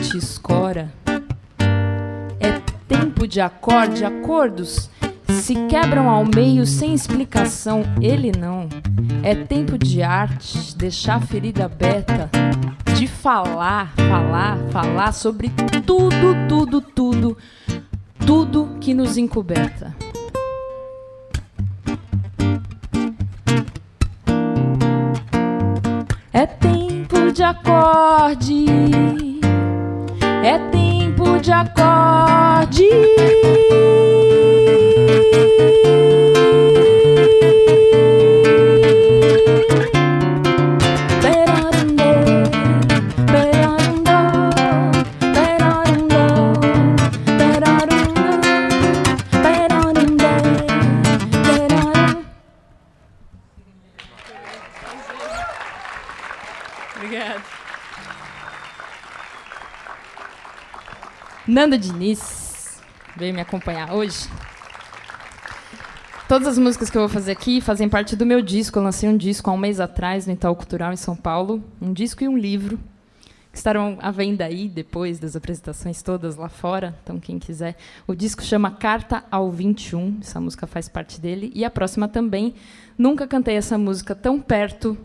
[0.00, 0.90] a gente escora.
[2.40, 2.58] É
[2.88, 4.88] tempo de acorde, acordos
[5.28, 7.82] se quebram ao meio sem explicação.
[8.00, 8.66] Ele não.
[9.22, 12.30] É tempo de arte, deixar a ferida aberta,
[12.96, 15.50] de falar, falar, falar sobre
[15.84, 17.36] tudo, tudo, tudo,
[18.26, 19.89] tudo que nos encoberta.
[63.50, 64.28] Acompanhar hoje.
[66.28, 68.78] Todas as músicas que eu vou fazer aqui fazem parte do meu disco.
[68.78, 71.60] Eu lancei um disco há um mês atrás no Itaú Cultural em São Paulo.
[71.82, 72.78] Um disco e um livro
[73.50, 76.96] que estarão à venda aí depois das apresentações todas lá fora.
[77.02, 77.76] Então, quem quiser.
[78.06, 80.18] O disco chama Carta ao 21.
[80.20, 81.50] Essa música faz parte dele.
[81.52, 82.54] E a próxima também.
[82.96, 84.96] Nunca cantei essa música tão perto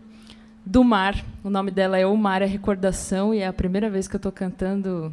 [0.63, 1.25] do mar.
[1.43, 4.19] O nome dela é O Mar é Recordação e é a primeira vez que eu
[4.19, 5.11] estou cantando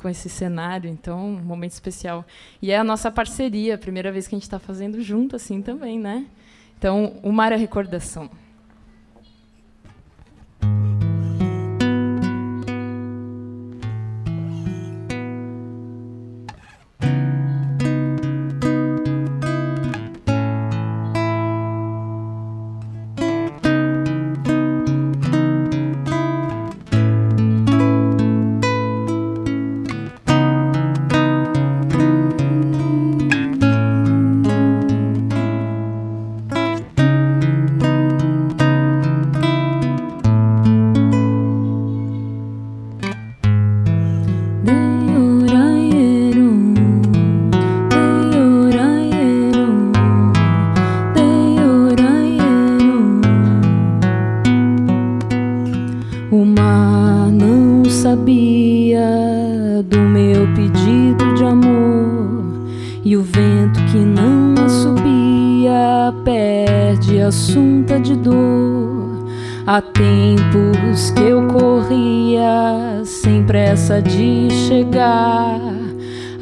[0.00, 2.24] com esse cenário, então um momento especial.
[2.62, 5.60] E é a nossa parceria, a primeira vez que a gente está fazendo junto assim
[5.60, 6.24] também, né?
[6.78, 8.30] Então, O Mar é Recordação.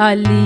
[0.09, 0.38] Ali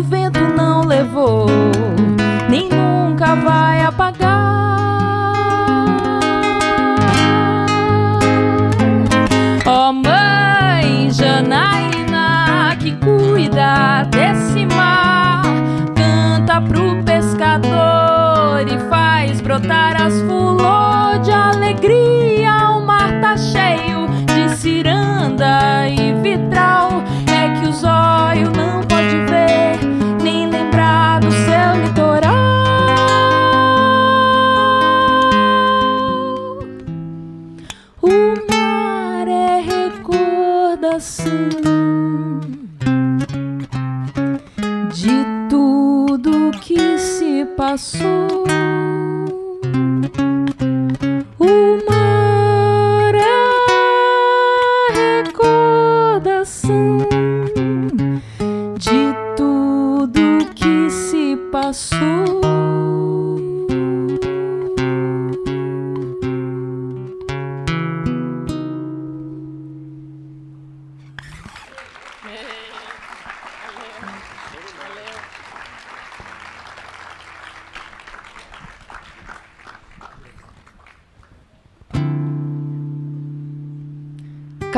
[0.00, 1.46] o vento não levou,
[2.48, 4.39] nem nunca vai apagar.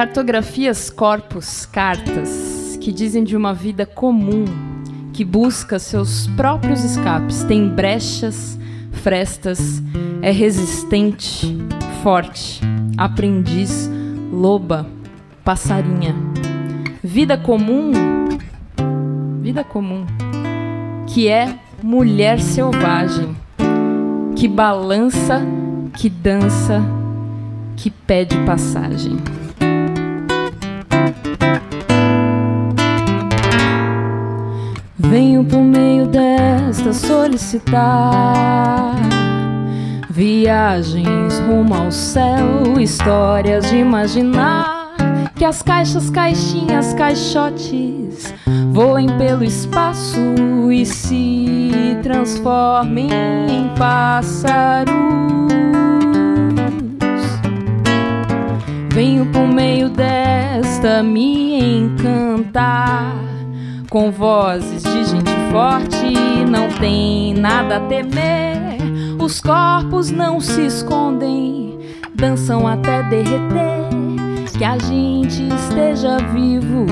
[0.03, 4.45] Cartografias corpos, cartas, que dizem de uma vida comum,
[5.13, 8.59] que busca seus próprios escapes, tem brechas,
[8.91, 9.81] frestas,
[10.21, 11.57] é resistente,
[12.03, 12.61] forte,
[12.99, 13.89] aprendiz,
[14.33, 14.89] loba,
[15.45, 16.17] passarinha.
[17.01, 17.93] Vida comum,
[19.41, 20.05] vida comum,
[21.07, 23.37] que é mulher selvagem,
[24.35, 25.41] que balança,
[25.97, 26.83] que dança,
[27.77, 29.42] que pede passagem.
[35.13, 38.97] Venho por meio desta solicitar
[40.09, 44.97] viagens rumo ao céu, histórias de imaginar
[45.37, 48.33] que as caixas, caixinhas, caixotes
[48.73, 50.19] voem pelo espaço
[50.73, 53.11] e se transformem
[53.51, 54.95] em pássaros.
[58.95, 63.32] Venho por meio desta me encantar
[63.93, 66.15] com vozes de gente forte,
[66.49, 68.79] não tem nada a temer.
[69.23, 71.79] Os corpos não se escondem,
[72.15, 73.91] dançam até derreter.
[74.57, 76.87] Que a gente esteja vivo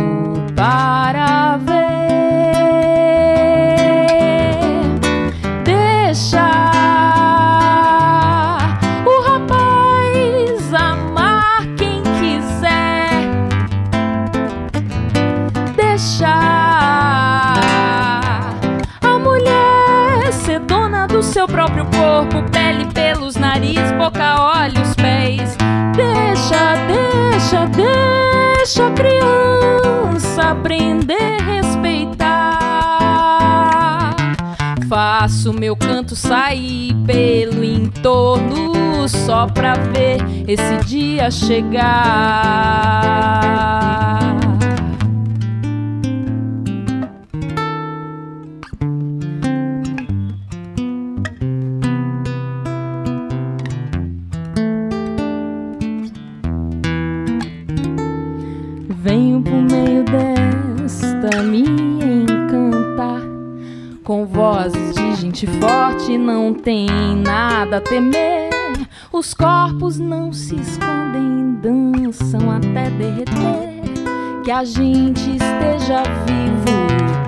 [0.55, 3.00] para ver.
[24.11, 25.57] Boca, olhos, pés.
[25.95, 32.51] Deixa, deixa, deixa a criança aprender a respeitar.
[34.89, 40.19] Faço meu canto sair pelo entorno só pra ver
[40.49, 41.91] esse dia chegar.
[64.11, 66.89] Com vozes de gente forte, não tem
[67.25, 68.51] nada a temer.
[69.13, 74.43] Os corpos não se escondem, dançam até derreter.
[74.43, 76.75] Que a gente esteja vivo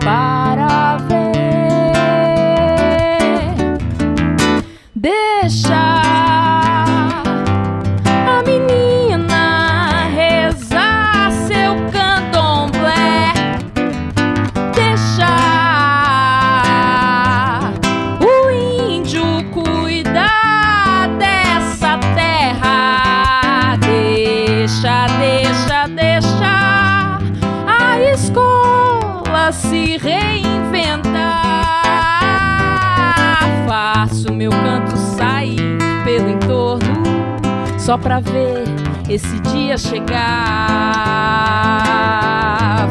[0.02, 1.92] para ver.
[4.92, 5.91] Deixa
[37.82, 38.62] só pra ver
[39.09, 40.14] esse dia chegar.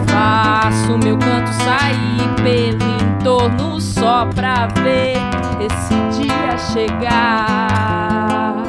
[0.06, 5.16] Faço meu canto sair pelo entorno só pra ver
[5.62, 8.66] esse dia chegar.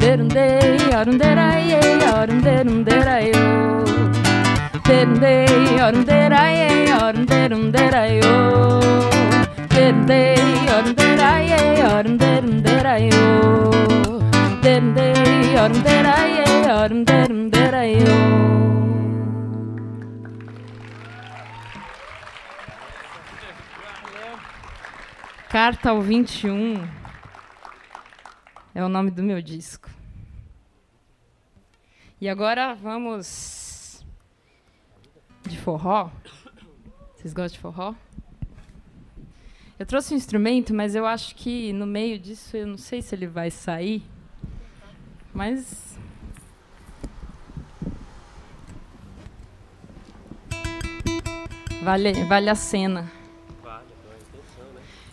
[0.00, 1.74] Derundei, arunderai,
[4.90, 8.20] arunderunderai, Derundei, arunderai, arunderunderai,
[9.68, 13.10] Derundei, arunderai, arunderunderai,
[14.60, 17.94] Derundei, arunderai, arunderunderai.
[25.48, 26.84] Carta ao 21
[28.74, 29.88] é o nome do meu disco.
[32.20, 33.69] E agora vamos
[35.50, 36.10] de forró.
[37.16, 37.94] Vocês gostam de forró?
[39.78, 43.14] Eu trouxe um instrumento, mas eu acho que no meio disso eu não sei se
[43.14, 44.02] ele vai sair.
[45.32, 45.98] Mas
[51.82, 53.10] vale, vale a cena.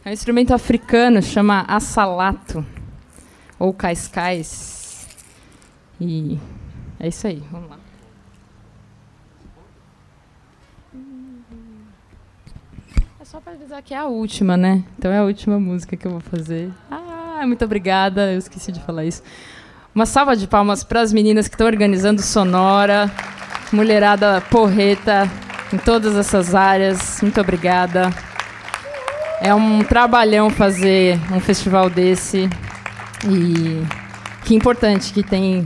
[0.04, 2.66] É um instrumento africano, chama assalato
[3.60, 5.08] ou cascais.
[6.00, 6.38] E
[7.00, 7.87] é isso aí, vamos lá.
[13.38, 14.84] Só para avisar que é a última, né?
[14.98, 16.72] Então é a última música que eu vou fazer.
[16.90, 19.22] Ah, muito obrigada, eu esqueci de falar isso.
[19.94, 23.12] Uma salva de palmas para as meninas que estão organizando Sonora,
[23.72, 25.30] mulherada porreta
[25.72, 27.22] em todas essas áreas.
[27.22, 28.10] Muito obrigada.
[29.40, 32.50] É um trabalhão fazer um festival desse.
[33.24, 33.84] E
[34.46, 35.64] que importante que tem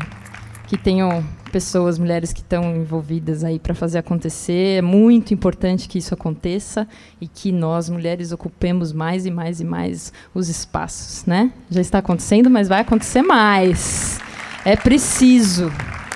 [0.68, 4.78] que tenham pessoas, mulheres que estão envolvidas aí para fazer acontecer.
[4.78, 6.88] É muito importante que isso aconteça
[7.20, 11.52] e que nós mulheres ocupemos mais e mais e mais os espaços, né?
[11.70, 14.20] Já está acontecendo, mas vai acontecer mais.
[14.64, 15.72] É preciso,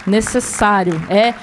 [0.07, 1.33] necessário, é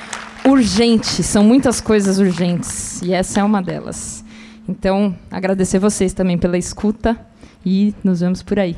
[0.49, 4.25] urgente, são muitas coisas urgentes e essa é uma delas.
[4.69, 7.19] Então, agradecer vocês também pela escuta
[7.65, 8.77] e nos vemos por aí.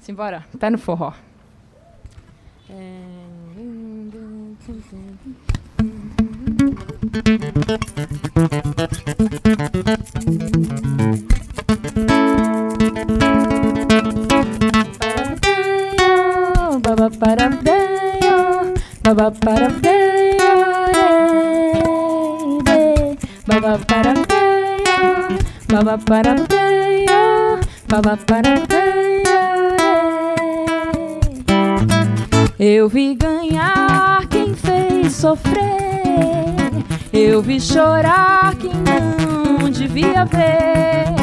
[0.00, 1.12] Simbora, pé no forró.
[2.68, 2.97] Baba
[32.60, 36.47] Eu vi ganhar quem fez sofrer.
[37.12, 41.14] Eu vi chorar quem não devia ver.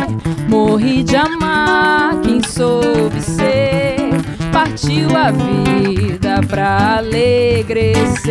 [0.50, 4.10] Morri de amar quem soube ser.
[4.52, 8.26] Partiu a vida pra alegrecer.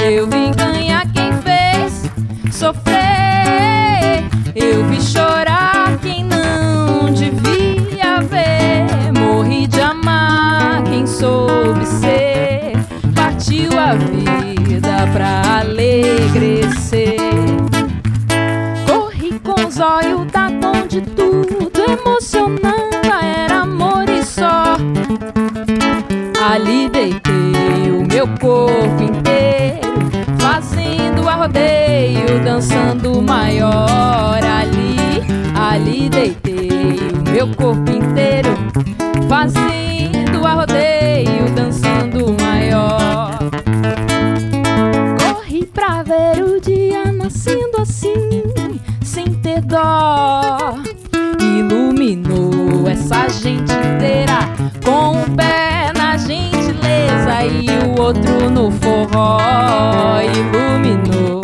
[0.00, 2.04] Eu vi ganhar quem fez
[2.52, 4.24] sofrer.
[4.54, 9.12] Eu vi chorar quem não devia ver.
[9.18, 12.20] Morri de amar quem soube ser
[15.06, 17.16] pra alegrecer.
[18.86, 24.76] Corri com os olhos da tom de tudo, emocionando, era amor e só.
[26.52, 29.90] Ali deitei o meu corpo inteiro,
[30.38, 34.40] fazendo arrodeio, dançando maior.
[34.44, 34.96] Ali,
[35.54, 38.50] ali deitei o meu corpo inteiro,
[39.28, 42.99] fazendo arrodeio, dançando maior.
[46.20, 48.42] Pra ver o dia nascendo assim,
[49.02, 50.74] sem ter dó.
[51.40, 54.48] Iluminou essa gente inteira
[54.84, 59.38] com um pé na gentileza e o outro no forró.
[60.20, 61.40] Iluminou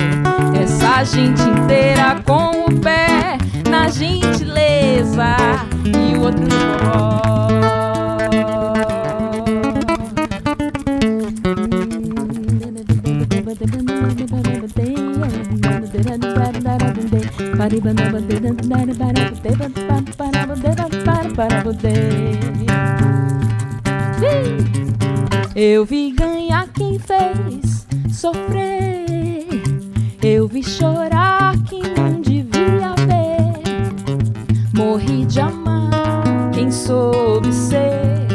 [0.60, 3.38] essa gente inteira com o pé
[3.68, 5.36] na gentileza
[5.84, 7.85] e o outro no forró.
[25.56, 29.46] Eu vi ganhar quem fez sofrer.
[30.22, 33.62] Eu vi chorar quem não devia ver.
[34.72, 38.28] Morri de amar quem soube ser.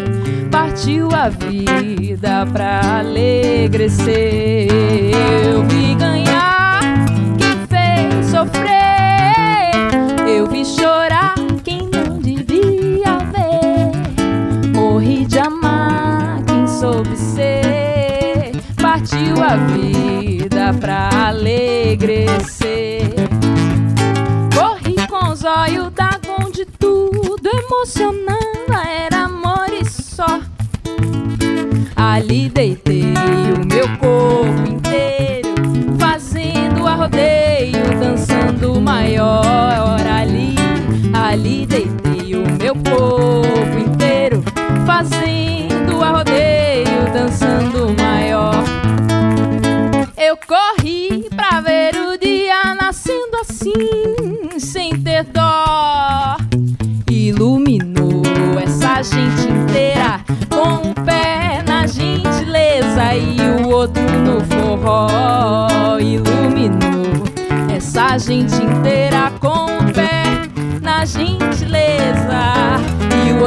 [0.52, 4.68] Partiu a vida pra alegrecer.
[5.46, 5.81] Eu vi
[19.42, 22.61] Partiu a vida pra alegrecer.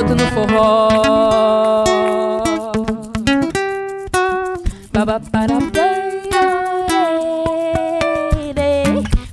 [0.05, 1.85] O outro no forró.
[4.93, 5.59] Baba para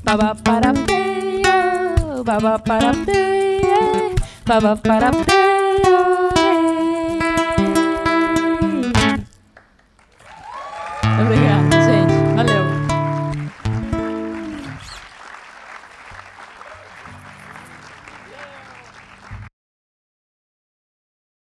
[0.04, 0.74] Baba para
[2.24, 2.92] baba para
[4.46, 5.51] baba para